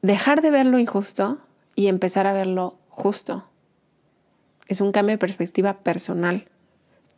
dejar 0.00 0.42
de 0.42 0.50
ver 0.50 0.66
lo 0.66 0.78
injusto 0.78 1.38
y 1.74 1.86
empezar 1.86 2.26
a 2.26 2.32
verlo 2.32 2.78
justo 2.88 3.44
es 4.68 4.80
un 4.80 4.92
cambio 4.92 5.14
de 5.14 5.18
perspectiva 5.18 5.78
personal. 5.78 6.46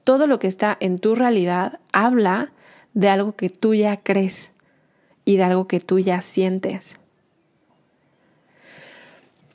Todo 0.04 0.26
lo 0.26 0.38
que 0.38 0.46
está 0.46 0.76
en 0.80 0.98
tu 0.98 1.14
realidad 1.14 1.80
habla 1.92 2.52
de 2.92 3.08
algo 3.08 3.32
que 3.32 3.48
tú 3.48 3.74
ya 3.74 3.98
crees 3.98 4.52
y 5.24 5.36
de 5.36 5.44
algo 5.44 5.66
que 5.66 5.80
tú 5.80 5.98
ya 5.98 6.22
sientes. 6.22 6.98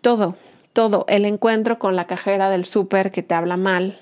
Todo, 0.02 0.36
todo, 0.74 1.06
el 1.08 1.26
encuentro 1.26 1.78
con 1.78 1.96
la 1.96 2.08
cajera 2.08 2.50
del 2.50 2.66
súper 2.66 3.12
que 3.12 3.24
te 3.24 3.36
habla 3.36 3.58
mal, 3.58 4.00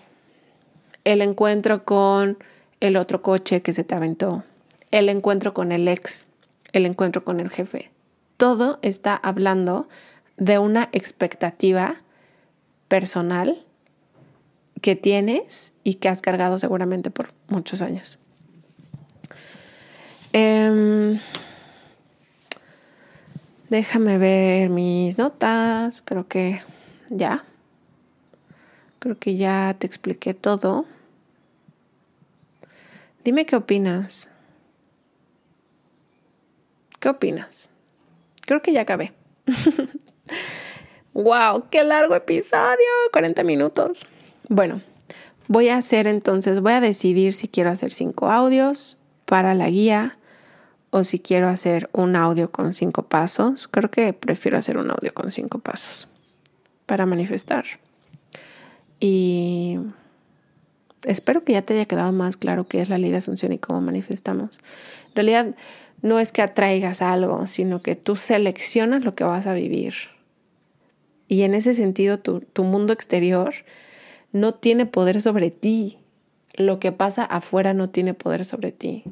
el 1.04 1.22
encuentro 1.22 1.84
con 1.86 2.38
el 2.80 2.98
otro 2.98 3.22
coche 3.22 3.62
que 3.62 3.74
se 3.74 3.84
te 3.84 3.96
aventó, 3.96 4.44
el 4.92 5.10
encuentro 5.10 5.54
con 5.54 5.72
el 5.72 5.88
ex, 5.88 6.28
el 6.72 6.86
encuentro 6.86 7.24
con 7.24 7.40
el 7.40 7.50
jefe. 7.50 7.92
Todo 8.38 8.78
está 8.84 9.16
hablando 9.16 9.88
de 10.38 10.60
una 10.60 10.90
expectativa 10.92 11.96
personal 12.88 13.66
que 14.82 14.96
tienes 14.96 15.74
y 15.84 15.96
que 15.96 16.10
has 16.10 16.22
cargado 16.22 16.60
seguramente 16.60 17.10
por 17.10 17.34
muchos 17.48 17.82
años. 17.82 18.20
Em, 20.34 21.20
déjame 23.70 24.18
ver 24.18 24.70
mis 24.70 25.18
notas. 25.18 26.02
Creo 26.02 26.28
que 26.28 26.62
ya. 27.10 27.46
Creo 29.00 29.18
que 29.18 29.36
ya 29.36 29.76
te 29.78 29.88
expliqué 29.88 30.34
todo. 30.34 30.86
Dime 33.24 33.46
qué 33.46 33.56
opinas. 33.56 34.32
¿Qué 37.00 37.10
opinas? 37.10 37.70
Creo 38.46 38.62
que 38.62 38.74
ya 38.74 38.82
acabé. 38.82 39.14
¡Wow! 41.14 41.70
¡Qué 41.70 41.84
largo 41.84 42.16
episodio! 42.16 42.86
40 43.12 43.44
minutos. 43.44 44.06
Bueno, 44.50 44.82
voy 45.48 45.70
a 45.70 45.78
hacer 45.78 46.08
entonces, 46.08 46.62
voy 46.62 46.74
a 46.74 46.82
decidir 46.82 47.34
si 47.34 47.48
quiero 47.48 47.70
hacer 47.70 47.92
cinco 47.92 48.30
audios 48.30 48.98
para 49.26 49.54
la 49.54 49.70
guía 49.70 50.18
o 50.90 51.04
si 51.04 51.20
quiero 51.20 51.50
hacer 51.50 51.90
un 51.94 52.16
audio 52.16 52.52
con 52.52 52.74
cinco 52.74 53.04
pasos. 53.04 53.68
Creo 53.68 53.92
que 53.92 54.14
prefiero 54.14 54.58
hacer 54.58 54.78
un 54.78 54.90
audio 54.90 55.14
con 55.14 55.32
cinco 55.32 55.60
pasos 55.60 56.08
para 56.86 57.06
manifestar. 57.06 57.66
Y 59.00 59.78
espero 61.04 61.44
que 61.44 61.54
ya 61.54 61.62
te 61.62 61.74
haya 61.74 61.86
quedado 61.86 62.12
más 62.14 62.38
claro 62.38 62.68
qué 62.68 62.82
es 62.82 62.90
la 62.90 62.98
ley 62.98 63.12
de 63.12 63.18
asunción 63.18 63.52
y 63.52 63.60
cómo 63.60 63.82
manifestamos. 63.82 64.60
En 65.10 65.16
realidad 65.16 65.56
no 66.02 66.20
es 66.20 66.32
que 66.32 66.42
atraigas 66.42 67.02
algo, 67.02 67.48
sino 67.48 67.82
que 67.82 67.96
tú 67.96 68.16
seleccionas 68.16 69.04
lo 69.04 69.14
que 69.14 69.24
vas 69.24 69.46
a 69.46 69.54
vivir. 69.54 69.94
Y 71.28 71.42
en 71.42 71.54
ese 71.54 71.74
sentido 71.74 72.20
tu, 72.20 72.40
tu 72.40 72.64
mundo 72.64 72.94
exterior 72.94 73.54
no 74.38 74.54
tiene 74.54 74.86
poder 74.86 75.22
sobre 75.22 75.52
ti. 75.52 75.98
Lo 76.56 76.80
que 76.80 76.92
pasa 76.92 77.24
afuera 77.24 77.74
no 77.74 77.90
tiene 77.90 78.14
poder 78.14 78.46
sobre 78.46 78.72
ti. 78.72 79.04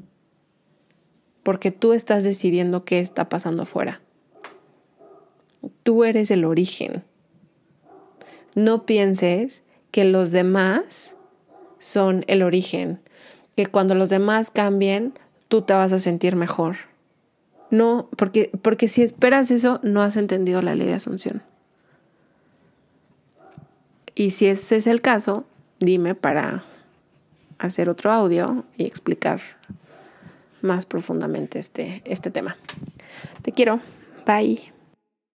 Porque 1.44 1.72
tú 1.72 1.94
estás 1.94 2.24
decidiendo 2.24 2.86
qué 2.86 3.00
está 3.00 3.30
pasando 3.30 3.64
afuera. 3.64 4.02
Tú 5.84 6.04
eres 6.04 6.32
el 6.32 6.46
origen. 6.46 7.04
No 8.56 8.86
pienses 8.86 9.64
que 9.92 10.06
los 10.06 10.32
demás 10.32 11.18
son 11.80 12.24
el 12.28 12.42
origen, 12.42 13.00
que 13.56 13.66
cuando 13.66 13.96
los 13.96 14.10
demás 14.10 14.50
cambien, 14.50 15.14
tú 15.48 15.62
te 15.62 15.74
vas 15.74 15.94
a 15.94 16.00
sentir 16.00 16.36
mejor. 16.36 16.78
No, 17.70 18.10
porque, 18.18 18.52
porque 18.62 18.88
si 18.88 19.02
esperas 19.02 19.52
eso, 19.52 19.80
no 19.84 20.02
has 20.02 20.18
entendido 20.18 20.62
la 20.62 20.76
ley 20.76 20.88
de 20.88 20.94
asunción. 20.94 21.44
Y 24.16 24.32
si 24.32 24.48
ese 24.48 24.78
es 24.78 24.88
el 24.88 25.02
caso, 25.02 25.46
dime 25.80 26.16
para 26.16 26.64
hacer 27.60 27.90
otro 27.90 28.12
audio 28.12 28.64
y 28.78 28.86
explicar 28.86 29.42
más 30.62 30.86
profundamente 30.86 31.60
este, 31.60 32.02
este 32.06 32.32
tema. 32.32 32.56
Te 33.42 33.52
quiero. 33.52 33.80
Bye. 34.26 34.75